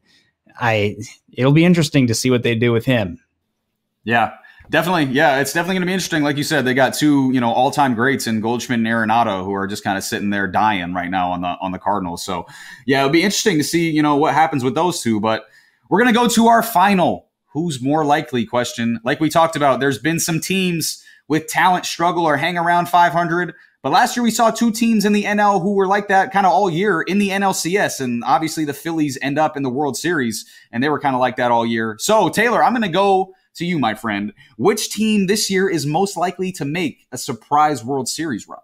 [0.59, 0.97] I
[1.31, 3.19] it'll be interesting to see what they do with him.
[4.03, 4.33] Yeah,
[4.69, 5.13] definitely.
[5.13, 6.23] Yeah, it's definitely going to be interesting.
[6.23, 9.43] Like you said, they got two, you know, all time greats in Goldschmidt and Arenado
[9.43, 12.23] who are just kind of sitting there dying right now on the on the Cardinals.
[12.23, 12.47] So
[12.85, 15.19] yeah, it'll be interesting to see, you know, what happens with those two.
[15.19, 15.45] But
[15.89, 18.99] we're going to go to our final who's more likely question.
[19.03, 23.53] Like we talked about, there's been some teams with talent struggle or hang around 500.
[23.83, 26.45] But last year we saw two teams in the NL who were like that kind
[26.45, 27.99] of all year in the NLCS.
[27.99, 31.19] And obviously the Phillies end up in the World Series and they were kind of
[31.19, 31.95] like that all year.
[31.99, 34.33] So Taylor, I'm going to go to you, my friend.
[34.57, 38.59] Which team this year is most likely to make a surprise World Series run?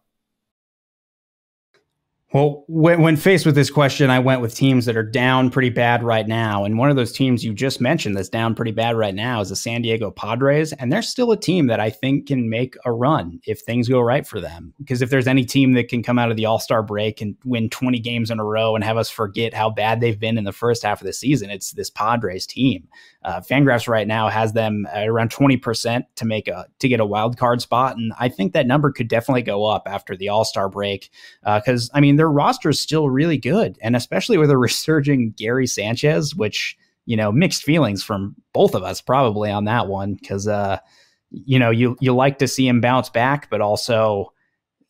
[2.34, 5.70] Well, when, when, faced with this question, I went with teams that are down pretty
[5.70, 6.66] bad right now.
[6.66, 9.48] And one of those teams you just mentioned that's down pretty bad right now is
[9.48, 10.74] the San Diego Padres.
[10.74, 14.02] And they're still a team that I think can make a run if things go
[14.02, 14.74] right for them.
[14.78, 17.38] Because if there's any team that can come out of the All Star break and
[17.46, 20.44] win 20 games in a row and have us forget how bad they've been in
[20.44, 22.90] the first half of the season, it's this Padres team.
[23.28, 27.38] Uh, Fangraphs right now has them around 20% to make a to get a wild
[27.38, 30.70] card spot, and I think that number could definitely go up after the All Star
[30.70, 31.12] break.
[31.44, 35.34] Because uh, I mean, their roster is still really good, and especially with a resurging
[35.38, 40.14] Gary Sanchez, which you know, mixed feelings from both of us probably on that one
[40.14, 40.78] because uh,
[41.32, 44.32] you know you you like to see him bounce back, but also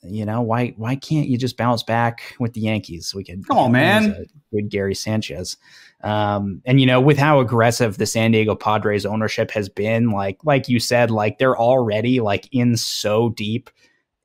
[0.09, 3.13] you know why why can't you just bounce back with the Yankees?
[3.15, 4.25] We could come on, man.
[4.51, 5.57] Good Gary Sanchez.
[6.03, 10.37] Um, and you know, with how aggressive the San Diego Padres ownership has been, like
[10.43, 13.69] like you said, like they're already like in so deep.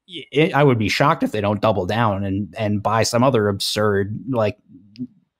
[0.06, 3.48] It, I would be shocked if they don't double down and and buy some other
[3.48, 4.58] absurd, like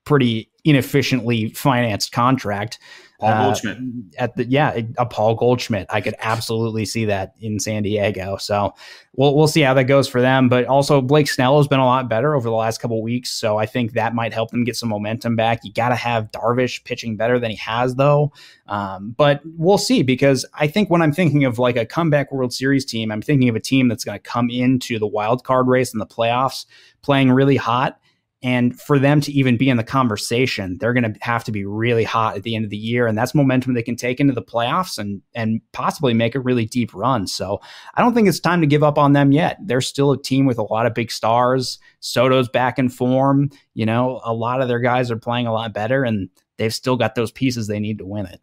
[0.05, 2.78] pretty inefficiently financed contract
[3.22, 3.78] Paul uh, Goldschmidt.
[4.18, 5.87] At the yeah, a Paul Goldschmidt.
[5.90, 8.37] I could absolutely see that in San Diego.
[8.37, 8.74] So
[9.14, 10.48] we'll we'll see how that goes for them.
[10.48, 13.30] But also Blake Snell has been a lot better over the last couple weeks.
[13.30, 15.61] So I think that might help them get some momentum back.
[15.62, 18.32] You got to have Darvish pitching better than he has though.
[18.66, 22.52] Um, but we'll see because I think when I'm thinking of like a comeback World
[22.52, 25.68] Series team, I'm thinking of a team that's going to come into the wild card
[25.68, 26.66] race in the playoffs
[27.02, 28.00] playing really hot
[28.42, 31.64] and for them to even be in the conversation, they're going to have to be
[31.64, 33.07] really hot at the end of the year.
[33.07, 36.66] And that's momentum they can take into the playoffs and, and possibly make a really
[36.66, 37.28] deep run.
[37.28, 37.61] So
[37.94, 39.59] I don't think it's time to give up on them yet.
[39.62, 41.78] They're still a team with a lot of big stars.
[42.00, 43.50] Soto's back in form.
[43.74, 46.28] You know, a lot of their guys are playing a lot better and
[46.59, 48.40] they've still got those pieces they need to win it.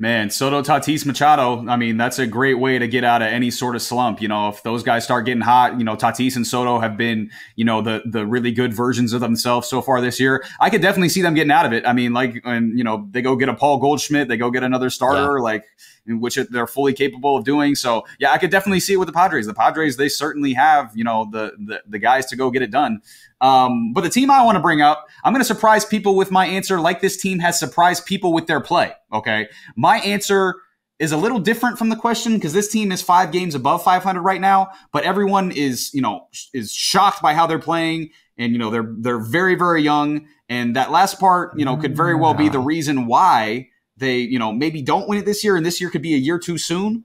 [0.00, 1.66] Man, Soto, Tatis, Machado.
[1.68, 4.22] I mean, that's a great way to get out of any sort of slump.
[4.22, 7.32] You know, if those guys start getting hot, you know, Tatis and Soto have been,
[7.56, 10.44] you know, the the really good versions of themselves so far this year.
[10.60, 11.84] I could definitely see them getting out of it.
[11.84, 14.62] I mean, like, and you know, they go get a Paul Goldschmidt, they go get
[14.62, 15.42] another starter, yeah.
[15.42, 15.64] like,
[16.06, 17.74] which they're fully capable of doing.
[17.74, 19.46] So, yeah, I could definitely see it with the Padres.
[19.46, 22.70] The Padres, they certainly have, you know, the the, the guys to go get it
[22.70, 23.02] done.
[23.40, 26.30] Um, but the team I want to bring up, I'm going to surprise people with
[26.30, 28.92] my answer, like this team has surprised people with their play.
[29.12, 30.56] Okay, my answer
[30.98, 34.20] is a little different from the question because this team is five games above 500
[34.20, 38.58] right now, but everyone is, you know, is shocked by how they're playing, and you
[38.58, 42.34] know they're they're very very young, and that last part, you know, could very well
[42.34, 45.80] be the reason why they, you know, maybe don't win it this year, and this
[45.80, 47.04] year could be a year too soon.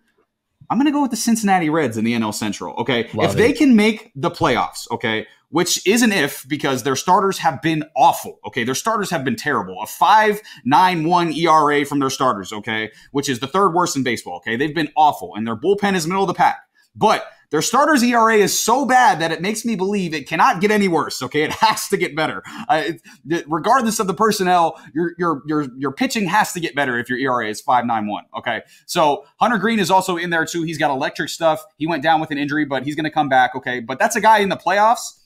[0.69, 2.73] I'm going to go with the Cincinnati Reds in the NL Central.
[2.75, 3.09] Okay.
[3.13, 3.37] Love if it.
[3.37, 7.83] they can make the playoffs, okay, which is an if because their starters have been
[7.95, 8.39] awful.
[8.43, 8.63] Okay.
[8.63, 9.79] Their starters have been terrible.
[9.83, 12.51] A 5.91 ERA from their starters.
[12.51, 12.91] Okay.
[13.11, 14.37] Which is the third worst in baseball.
[14.37, 14.55] Okay.
[14.55, 16.61] They've been awful and their bullpen is middle of the pack.
[16.95, 20.71] But their starters ERA is so bad that it makes me believe it cannot get
[20.71, 21.21] any worse.
[21.21, 22.41] Okay, it has to get better.
[22.67, 22.93] Uh,
[23.29, 27.09] it, regardless of the personnel, your your your your pitching has to get better if
[27.09, 28.25] your ERA is five nine one.
[28.37, 30.63] Okay, so Hunter Greene is also in there too.
[30.63, 31.63] He's got electric stuff.
[31.77, 33.55] He went down with an injury, but he's going to come back.
[33.55, 35.22] Okay, but that's a guy in the playoffs.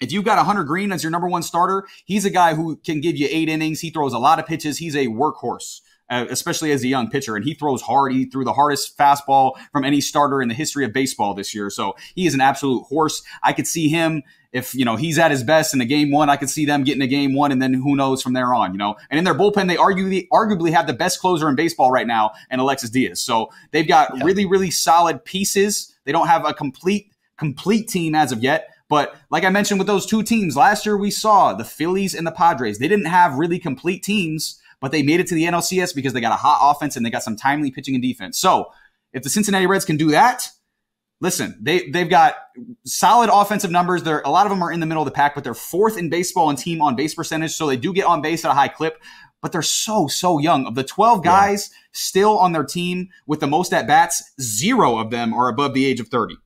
[0.00, 2.76] If you've got a Hunter Greene as your number one starter, he's a guy who
[2.76, 3.80] can give you eight innings.
[3.80, 4.78] He throws a lot of pitches.
[4.78, 5.80] He's a workhorse
[6.10, 7.36] uh, especially as a young pitcher.
[7.36, 8.12] And he throws hard.
[8.12, 11.70] He threw the hardest fastball from any starter in the history of baseball this year.
[11.70, 13.22] So he is an absolute horse.
[13.42, 16.30] I could see him if you know he's at his best in a game one,
[16.30, 18.70] I could see them getting a game one, and then who knows from there on.
[18.70, 21.90] You know, and in their bullpen, they arguably arguably have the best closer in baseball
[21.90, 23.20] right now, and Alexis Diaz.
[23.20, 24.22] So they've got yeah.
[24.22, 25.92] really really solid pieces.
[26.04, 28.68] They don't have a complete complete team as of yet.
[28.88, 32.26] But like I mentioned with those two teams, last year we saw the Phillies and
[32.26, 32.78] the Padres.
[32.78, 36.20] They didn't have really complete teams but they made it to the NLCS because they
[36.20, 38.38] got a hot offense and they got some timely pitching and defense.
[38.38, 38.70] So
[39.14, 40.50] if the Cincinnati Reds can do that,
[41.22, 42.34] listen, they they've got
[42.84, 44.02] solid offensive numbers.
[44.02, 45.96] They're a lot of them are in the middle of the pack, but they're fourth
[45.96, 48.54] in baseball and team on base percentage, so they do get on base at a
[48.54, 49.02] high clip.
[49.40, 50.66] But they're so so young.
[50.66, 51.78] Of the twelve guys yeah.
[51.92, 55.86] still on their team with the most at bats, zero of them are above the
[55.86, 56.36] age of thirty,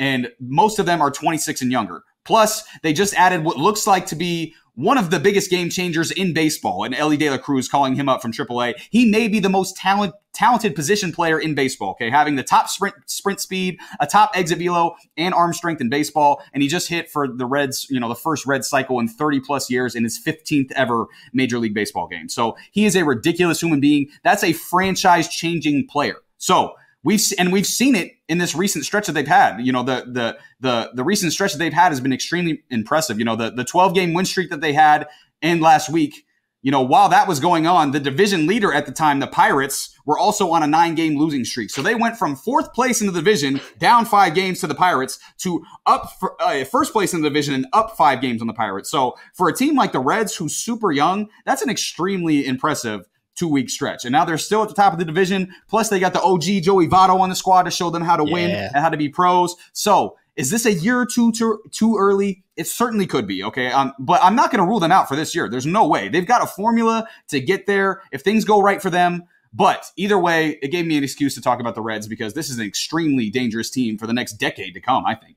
[0.00, 2.02] and most of them are twenty six and younger.
[2.24, 6.10] Plus, they just added what looks like to be one of the biggest game changers
[6.10, 8.74] in baseball, and Elly De La Cruz calling him up from AAA.
[8.90, 11.90] He may be the most talent, talented position player in baseball.
[11.90, 15.90] Okay, having the top sprint sprint speed, a top exit velo, and arm strength in
[15.90, 17.88] baseball, and he just hit for the Reds.
[17.90, 21.58] You know, the first Red cycle in 30 plus years in his 15th ever Major
[21.58, 22.28] League Baseball game.
[22.28, 24.08] So he is a ridiculous human being.
[24.22, 26.16] That's a franchise changing player.
[26.38, 29.58] So We've and we've seen it in this recent stretch that they've had.
[29.60, 33.18] You know, the the the the recent stretch that they've had has been extremely impressive.
[33.18, 35.08] You know, the the 12 game win streak that they had
[35.40, 36.26] in last week.
[36.62, 39.96] You know, while that was going on, the division leader at the time, the Pirates,
[40.04, 41.70] were also on a nine game losing streak.
[41.70, 45.18] So they went from fourth place in the division, down five games to the Pirates,
[45.38, 48.52] to up for, uh, first place in the division and up five games on the
[48.52, 48.90] Pirates.
[48.90, 53.48] So for a team like the Reds, who's super young, that's an extremely impressive two
[53.48, 54.04] week stretch.
[54.04, 55.52] And now they're still at the top of the division.
[55.68, 58.24] Plus, they got the OG Joey Votto on the squad to show them how to
[58.26, 58.32] yeah.
[58.32, 59.56] win and how to be pros.
[59.72, 62.44] So, is this a year or two too, too early?
[62.56, 63.70] It certainly could be, okay?
[63.72, 65.48] Um, but I'm not going to rule them out for this year.
[65.48, 66.08] There's no way.
[66.08, 69.24] They've got a formula to get there if things go right for them.
[69.52, 72.48] But either way, it gave me an excuse to talk about the Reds because this
[72.48, 75.36] is an extremely dangerous team for the next decade to come, I think.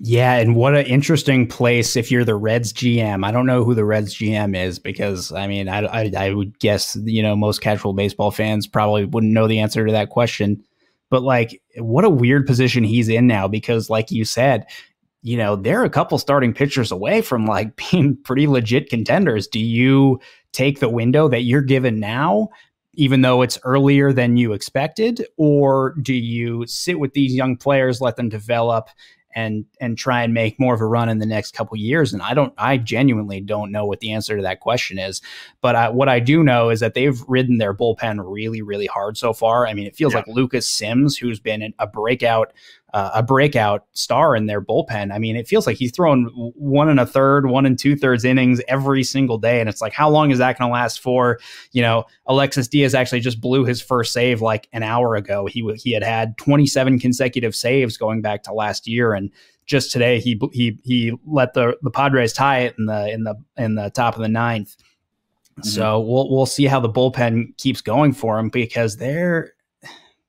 [0.00, 3.26] Yeah, and what an interesting place if you're the Reds GM.
[3.26, 6.56] I don't know who the Reds GM is because I mean, I, I, I would
[6.60, 10.62] guess you know most casual baseball fans probably wouldn't know the answer to that question.
[11.10, 14.66] But like, what a weird position he's in now because, like you said,
[15.22, 19.48] you know they're a couple starting pitchers away from like being pretty legit contenders.
[19.48, 20.20] Do you
[20.52, 22.50] take the window that you're given now?
[22.94, 25.24] even though it's earlier than you expected?
[25.36, 28.88] Or do you sit with these young players, let them develop,
[29.34, 32.12] and and try and make more of a run in the next couple years.
[32.12, 35.20] And i don't i genuinely don't know what the answer to that question is.
[35.60, 39.16] But I, what i do know is that they've ridden their bullpen really really hard
[39.16, 39.66] so far.
[39.66, 40.20] I mean it feels yeah.
[40.20, 42.52] like lucas sims who's been a breakout
[42.94, 45.12] uh, a breakout star in their bullpen.
[45.12, 46.24] I mean, it feels like he's throwing
[46.54, 49.60] one and a third, one and two thirds innings every single day.
[49.60, 51.38] And it's like, how long is that going to last for?
[51.72, 55.46] You know, Alexis Diaz actually just blew his first save like an hour ago.
[55.46, 59.12] He, he had had 27 consecutive saves going back to last year.
[59.12, 59.30] And
[59.66, 63.34] just today, he, he, he let the, the Padres tie it in the, in the,
[63.58, 64.74] in the top of the ninth.
[64.78, 65.68] Mm-hmm.
[65.68, 69.52] So we'll, we'll see how the bullpen keeps going for him because they're,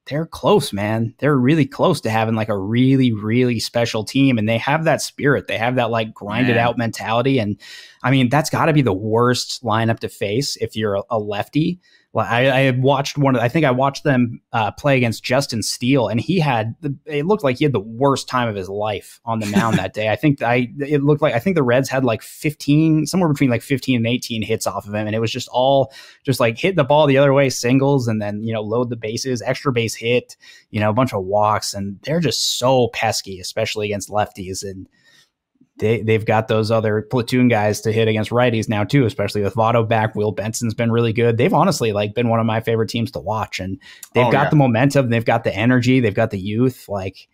[0.09, 1.13] they're close, man.
[1.19, 4.37] They're really close to having like a really, really special team.
[4.37, 5.47] And they have that spirit.
[5.47, 6.65] They have that like grinded man.
[6.65, 7.37] out mentality.
[7.37, 7.59] And
[8.01, 11.19] I mean, that's got to be the worst lineup to face if you're a, a
[11.19, 11.79] lefty.
[12.15, 13.35] I, I watched one.
[13.35, 16.75] Of, I think I watched them uh, play against Justin Steele, and he had.
[16.81, 19.77] The, it looked like he had the worst time of his life on the mound
[19.77, 20.09] that day.
[20.09, 20.69] I think I.
[20.79, 24.07] It looked like I think the Reds had like fifteen, somewhere between like fifteen and
[24.07, 25.93] eighteen hits off of him, and it was just all
[26.25, 28.95] just like hit the ball the other way, singles, and then you know load the
[28.95, 30.35] bases, extra base hit,
[30.71, 34.89] you know, a bunch of walks, and they're just so pesky, especially against lefties, and
[35.79, 39.55] they they've got those other platoon guys to hit against righties now too, especially with
[39.55, 40.15] Votto back.
[40.15, 41.37] Will Benson's been really good.
[41.37, 43.79] They've honestly like been one of my favorite teams to watch, and
[44.13, 44.49] they've oh, got yeah.
[44.49, 46.87] the momentum, they've got the energy, they've got the youth.
[46.87, 47.27] Like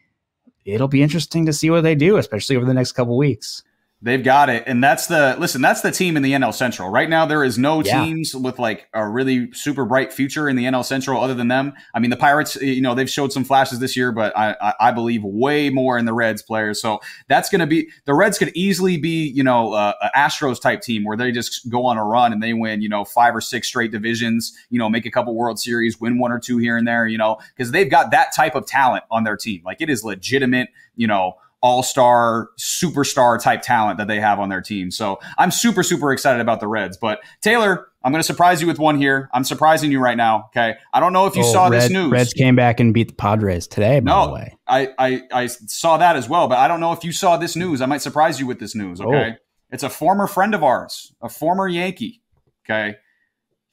[0.64, 3.64] it'll be interesting to see what they do, especially over the next couple weeks.
[4.02, 4.64] They've got it.
[4.68, 6.90] And that's the listen, that's the team in the NL Central.
[6.90, 8.04] Right now there is no yeah.
[8.04, 11.74] teams with like a really super bright future in the NL Central other than them.
[11.94, 14.74] I mean, the Pirates, you know, they've showed some flashes this year, but I I,
[14.80, 16.82] I believe way more in the Reds players.
[16.82, 20.82] So that's going to be the Reds could easily be, you know, uh, Astros type
[20.82, 23.42] team where they just go on a run and they win, you know, five or
[23.42, 26.78] six straight divisions, you know, make a couple World Series, win one or two here
[26.78, 29.62] and there, you know, because they've got that type of talent on their team.
[29.66, 34.50] Like it is legitimate, you know, all star, superstar type talent that they have on
[34.50, 34.92] their team.
[34.92, 36.96] So I'm super, super excited about the Reds.
[36.96, 39.32] But Taylor, I'm going to surprise you with one here.
[39.34, 40.44] I'm surprising you right now.
[40.50, 40.76] Okay.
[40.94, 42.12] I don't know if you oh, saw Red, this news.
[42.12, 44.56] Reds came back and beat the Padres today, by no, the way.
[44.68, 47.56] I, I, I saw that as well, but I don't know if you saw this
[47.56, 47.82] news.
[47.82, 49.02] I might surprise you with this news.
[49.02, 49.32] Okay.
[49.34, 49.42] Oh.
[49.72, 52.22] It's a former friend of ours, a former Yankee.
[52.64, 52.96] Okay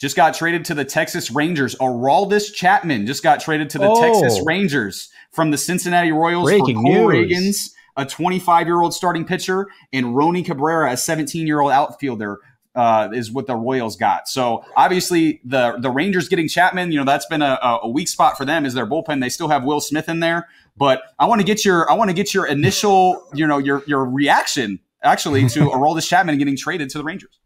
[0.02, 1.76] just got traded to the Texas Rangers.
[1.76, 4.00] Aroldis Chapman just got traded to the oh.
[4.00, 9.24] Texas Rangers from the Cincinnati Royals Breaking for Cole Ragans a 25 year old starting
[9.24, 12.38] pitcher, and Roni Cabrera, a 17 year old outfielder.
[12.74, 14.26] Uh, is what the Royals got.
[14.26, 18.38] So obviously the the Rangers getting Chapman, you know, that's been a, a weak spot
[18.38, 19.20] for them is their bullpen.
[19.20, 22.08] They still have Will Smith in there, but I want to get your I want
[22.08, 26.88] to get your initial, you know, your your reaction actually to Aroldis Chapman getting traded
[26.88, 27.38] to the Rangers.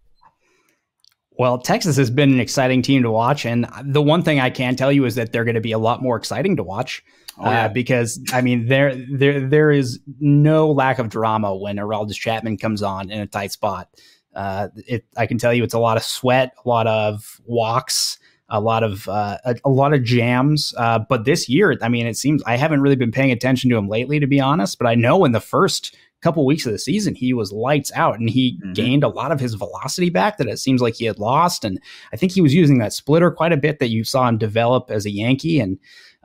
[1.39, 4.75] Well, Texas has been an exciting team to watch, and the one thing I can
[4.75, 7.05] tell you is that they're going to be a lot more exciting to watch.
[7.39, 7.65] Oh, uh, yeah.
[7.67, 12.57] uh, because I mean there there there is no lack of drama when Aroldis Chapman
[12.57, 13.91] comes on in a tight spot.
[14.35, 18.19] Uh, it, I can tell you it's a lot of sweat, a lot of walks,
[18.49, 20.75] a lot of uh, a, a, lot of jams.
[20.77, 23.77] Uh, but this year, I mean, it seems I haven't really been paying attention to
[23.77, 24.79] him lately, to be honest.
[24.79, 28.19] But I know in the first couple weeks of the season, he was lights out
[28.19, 28.73] and he mm-hmm.
[28.73, 31.65] gained a lot of his velocity back that it seems like he had lost.
[31.65, 31.81] And
[32.13, 34.91] I think he was using that splitter quite a bit that you saw him develop
[34.91, 35.61] as a Yankee.
[35.61, 35.79] And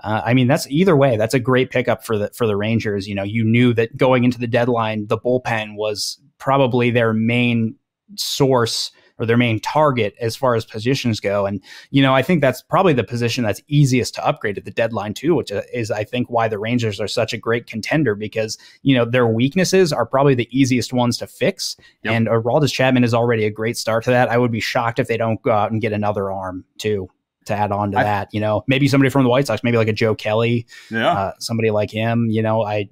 [0.04, 1.18] uh, I mean, that's either way.
[1.18, 3.08] That's a great pickup for the for the Rangers.
[3.08, 7.76] You know, you knew that going into the deadline, the bullpen was probably their main
[8.16, 8.92] source
[9.22, 11.46] or their main target as far as positions go.
[11.46, 11.62] And
[11.92, 15.14] you know, I think that's probably the position that's easiest to upgrade at the deadline
[15.14, 18.96] too, which is I think why the Rangers are such a great contender because you
[18.96, 21.78] know their weaknesses are probably the easiest ones to fix.
[22.04, 22.14] Yep.
[22.14, 24.30] And Aroldis Chapman is already a great start to that.
[24.30, 27.10] I would be shocked if they don't go out and get another arm too
[27.46, 28.30] to add on to I, that.
[28.34, 31.32] You know, maybe somebody from the White Sox, maybe like a Joe Kelly, yeah, uh,
[31.40, 32.28] somebody like him.
[32.30, 32.90] You know, I.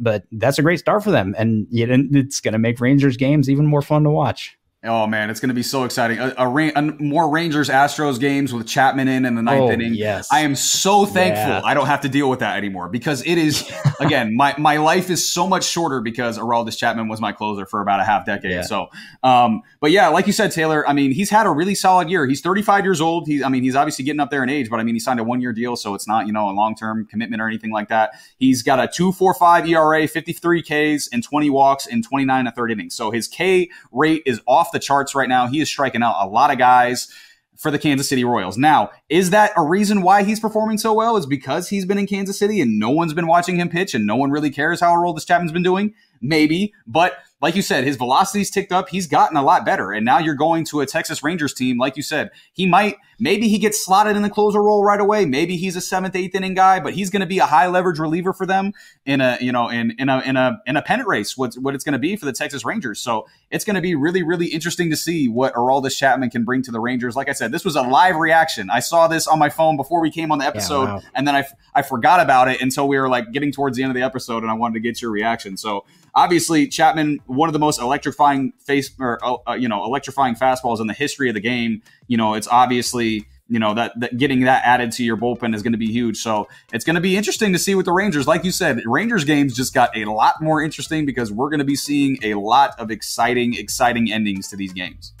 [0.00, 3.66] But that's a great start for them, and it's going to make Rangers games even
[3.66, 4.56] more fun to watch.
[4.88, 6.18] Oh man, it's going to be so exciting!
[6.18, 9.94] A, a, a, more Rangers Astros games with Chapman in in the ninth oh, inning.
[9.94, 11.60] Yes, I am so thankful yeah.
[11.64, 13.70] I don't have to deal with that anymore because it is
[14.00, 17.80] again my my life is so much shorter because Aroldis Chapman was my closer for
[17.80, 18.50] about a half decade.
[18.50, 18.62] Yeah.
[18.62, 18.88] So,
[19.22, 20.88] um, but yeah, like you said, Taylor.
[20.88, 22.26] I mean, he's had a really solid year.
[22.26, 23.26] He's 35 years old.
[23.26, 25.20] He, I mean, he's obviously getting up there in age, but I mean, he signed
[25.20, 27.70] a one year deal, so it's not you know a long term commitment or anything
[27.70, 28.12] like that.
[28.38, 32.94] He's got a 2.45 ERA, 53 Ks, and 20 walks in 29 to third innings.
[32.94, 35.46] So his K rate is off the charts right now.
[35.46, 37.08] He is striking out a lot of guys
[37.56, 38.56] for the Kansas City Royals.
[38.56, 41.16] Now, is that a reason why he's performing so well?
[41.16, 44.06] Is because he's been in Kansas City and no one's been watching him pitch and
[44.06, 45.94] no one really cares how Aroldis Chapman's been doing?
[46.20, 48.88] Maybe, but like you said, his velocity's ticked up.
[48.88, 49.92] He's gotten a lot better.
[49.92, 51.78] And now you're going to a Texas Rangers team.
[51.78, 55.24] Like you said, he might, maybe he gets slotted in the closer role right away.
[55.24, 58.00] Maybe he's a seventh, eighth inning guy, but he's going to be a high leverage
[58.00, 58.72] reliever for them
[59.06, 61.76] in a, you know, in, in a, in a, in a pennant race, what, what
[61.76, 63.00] it's going to be for the Texas Rangers.
[63.00, 66.62] So it's going to be really, really interesting to see what Aroldis Chapman can bring
[66.62, 67.14] to the Rangers.
[67.14, 68.68] Like I said, this was a live reaction.
[68.68, 71.02] I saw this on my phone before we came on the episode yeah, wow.
[71.14, 73.90] and then I, I forgot about it until we were like getting towards the end
[73.90, 75.56] of the episode and I wanted to get your reaction.
[75.56, 75.84] So
[76.18, 80.88] obviously Chapman, one of the most electrifying face or uh, you know electrifying fastballs in
[80.88, 81.82] the history of the game.
[82.08, 85.62] You know, it's obviously you know that, that getting that added to your bullpen is
[85.62, 86.18] going to be huge.
[86.18, 88.26] So it's going to be interesting to see with the Rangers.
[88.26, 91.64] Like you said, Rangers games just got a lot more interesting because we're going to
[91.64, 95.14] be seeing a lot of exciting, exciting endings to these games.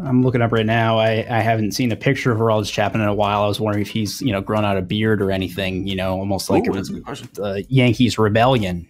[0.00, 0.98] I'm looking up right now.
[0.98, 3.42] I, I haven't seen a picture of Aroldis Chapman in a while.
[3.42, 5.86] I was wondering if he's you know grown out a beard or anything.
[5.86, 8.88] You know, almost like Ooh, the Yankees rebellion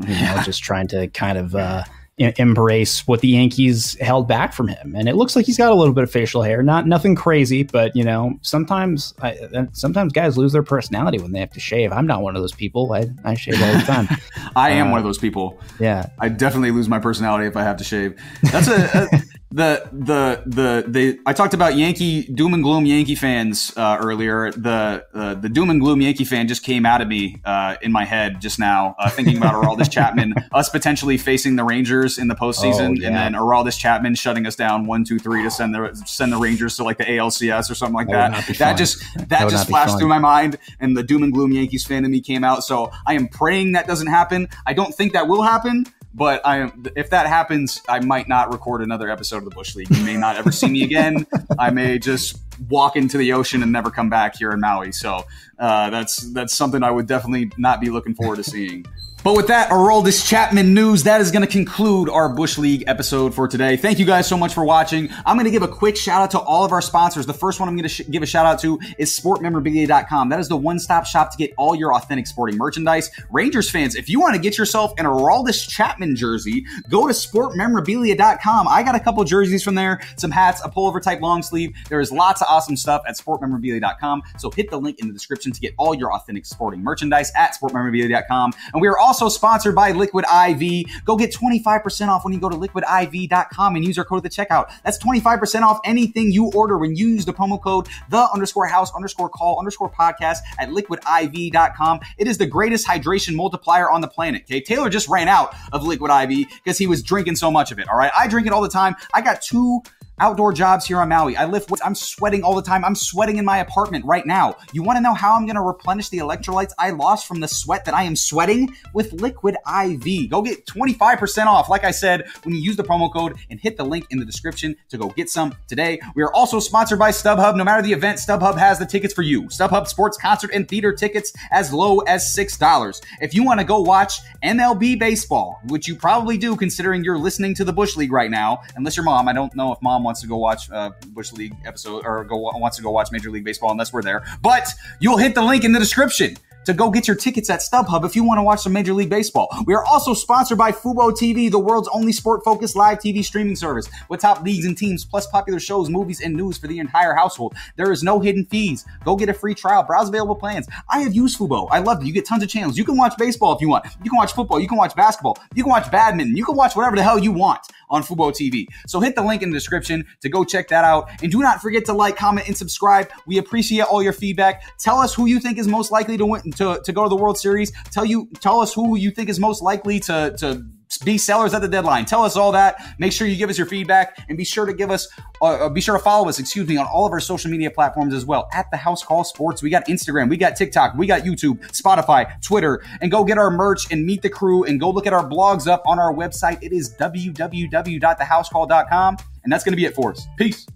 [0.00, 1.84] you know, just trying to kind of uh,
[2.18, 4.94] embrace what the Yankees held back from him.
[4.96, 7.64] And it looks like he's got a little bit of facial hair, not nothing crazy,
[7.64, 11.92] but you know, sometimes I, sometimes guys lose their personality when they have to shave.
[11.92, 12.92] I'm not one of those people.
[12.92, 14.08] I, I shave all the time.
[14.56, 15.60] I am uh, one of those people.
[15.80, 18.20] Yeah, I definitely lose my personality if I have to shave.
[18.52, 19.22] That's a, a
[19.54, 24.50] the the the the I talked about Yankee doom and gloom Yankee fans uh, earlier.
[24.50, 27.92] The uh, the doom and gloom Yankee fan just came out of me uh, in
[27.92, 32.26] my head just now, uh, thinking about Aroldis Chapman, us potentially facing the Rangers in
[32.26, 33.06] the postseason, oh, yeah.
[33.06, 36.38] and then Aroldis Chapman shutting us down one two three to send the send the
[36.38, 38.32] Rangers to like the ALCS or something like that.
[38.32, 41.52] That, that just that, that just flashed through my mind, and the doom and gloom
[41.52, 42.64] Yankees fan in me came out.
[42.64, 44.48] So I am praying that doesn't happen.
[44.66, 45.86] I don't think that will happen.
[46.16, 49.90] But I, if that happens, I might not record another episode of the Bush League.
[49.90, 51.26] You may not ever see me again.
[51.58, 52.38] I may just
[52.68, 54.92] walk into the ocean and never come back here in Maui.
[54.92, 55.24] So
[55.58, 58.86] uh, that's that's something I would definitely not be looking forward to seeing.
[59.24, 63.34] But with that Aroldis Chapman news, that is going to conclude our Bush League episode
[63.34, 63.74] for today.
[63.74, 65.08] Thank you guys so much for watching.
[65.24, 67.24] I'm going to give a quick shout out to all of our sponsors.
[67.24, 70.28] The first one I'm going to sh- give a shout out to is sportmemorabilia.com.
[70.28, 73.10] That is the one stop shop to get all your authentic sporting merchandise.
[73.30, 78.68] Rangers fans, if you want to get yourself an Aroldis Chapman jersey, go to sportmemorabilia.com.
[78.68, 81.74] I got a couple jerseys from there, some hats, a pullover type long sleeve.
[81.88, 84.22] There is lots of awesome stuff at sportmemorabilia.com.
[84.36, 87.56] So hit the link in the description to get all your authentic sporting merchandise at
[87.58, 88.52] sportmemorabilia.com.
[88.74, 90.86] And we are also also sponsored by Liquid IV.
[91.04, 94.28] Go get 25% off when you go to liquidiv.com and use our code at the
[94.28, 94.72] checkout.
[94.82, 98.92] That's 25% off anything you order when you use the promo code the underscore house
[98.92, 102.00] underscore call underscore podcast at liquidiv.com.
[102.18, 104.42] It is the greatest hydration multiplier on the planet.
[104.42, 104.60] Okay.
[104.60, 107.88] Taylor just ran out of Liquid IV because he was drinking so much of it.
[107.88, 108.10] All right.
[108.18, 108.96] I drink it all the time.
[109.12, 109.80] I got two
[110.18, 111.36] outdoor jobs here on Maui.
[111.36, 111.82] I lift weights.
[111.84, 112.84] I'm sweating all the time.
[112.84, 114.56] I'm sweating in my apartment right now.
[114.72, 117.48] You want to know how I'm going to replenish the electrolytes I lost from the
[117.48, 118.74] sweat that I am sweating?
[118.92, 120.30] With Liquid IV.
[120.30, 123.76] Go get 25% off, like I said, when you use the promo code and hit
[123.76, 126.00] the link in the description to go get some today.
[126.14, 127.56] We are also sponsored by StubHub.
[127.56, 129.44] No matter the event, StubHub has the tickets for you.
[129.44, 133.00] StubHub sports concert and theater tickets as low as $6.
[133.20, 137.54] If you want to go watch MLB baseball, which you probably do considering you're listening
[137.56, 140.20] to the Bush League right now, unless your mom, I don't know if mom wants
[140.20, 143.44] to go watch uh, Bush League episode or go wants to go watch Major League
[143.44, 144.24] Baseball unless we're there.
[144.42, 144.68] But
[145.00, 146.36] you'll hit the link in the description
[146.66, 149.10] to go get your tickets at StubHub if you want to watch some Major League
[149.10, 149.48] Baseball.
[149.66, 153.88] We are also sponsored by Fubo TV, the world's only sport-focused live TV streaming service
[154.08, 157.54] with top leagues and teams, plus popular shows, movies, and news for the entire household.
[157.76, 158.84] There is no hidden fees.
[159.04, 159.82] Go get a free trial.
[159.82, 160.68] Browse available plans.
[160.88, 161.68] I have used Fubo.
[161.70, 162.06] I love it.
[162.06, 162.78] You get tons of channels.
[162.78, 163.84] You can watch baseball if you want.
[164.02, 164.60] You can watch football.
[164.60, 165.38] You can watch basketball.
[165.54, 166.36] You can watch badminton.
[166.36, 167.60] You can watch whatever the hell you want
[167.90, 168.66] on Fubo TV.
[168.86, 171.10] So hit the link in the description to go check that out.
[171.22, 173.10] And do not forget to like, comment, and subscribe.
[173.26, 174.62] We appreciate all your feedback.
[174.78, 177.16] Tell us who you think is most likely to win to, to go to the
[177.16, 177.72] World Series.
[177.90, 180.64] Tell you tell us who you think is most likely to to
[181.02, 182.04] be sellers at the deadline.
[182.04, 182.76] Tell us all that.
[182.98, 185.08] Make sure you give us your feedback and be sure to give us,
[185.40, 187.70] uh, uh, be sure to follow us, excuse me, on all of our social media
[187.70, 188.48] platforms as well.
[188.52, 192.40] At the House Call Sports, we got Instagram, we got TikTok, we got YouTube, Spotify,
[192.42, 195.28] Twitter, and go get our merch and meet the crew and go look at our
[195.28, 196.62] blogs up on our website.
[196.62, 199.16] It is www.thehousecall.com.
[199.42, 200.26] And that's going to be it for us.
[200.38, 200.66] Peace.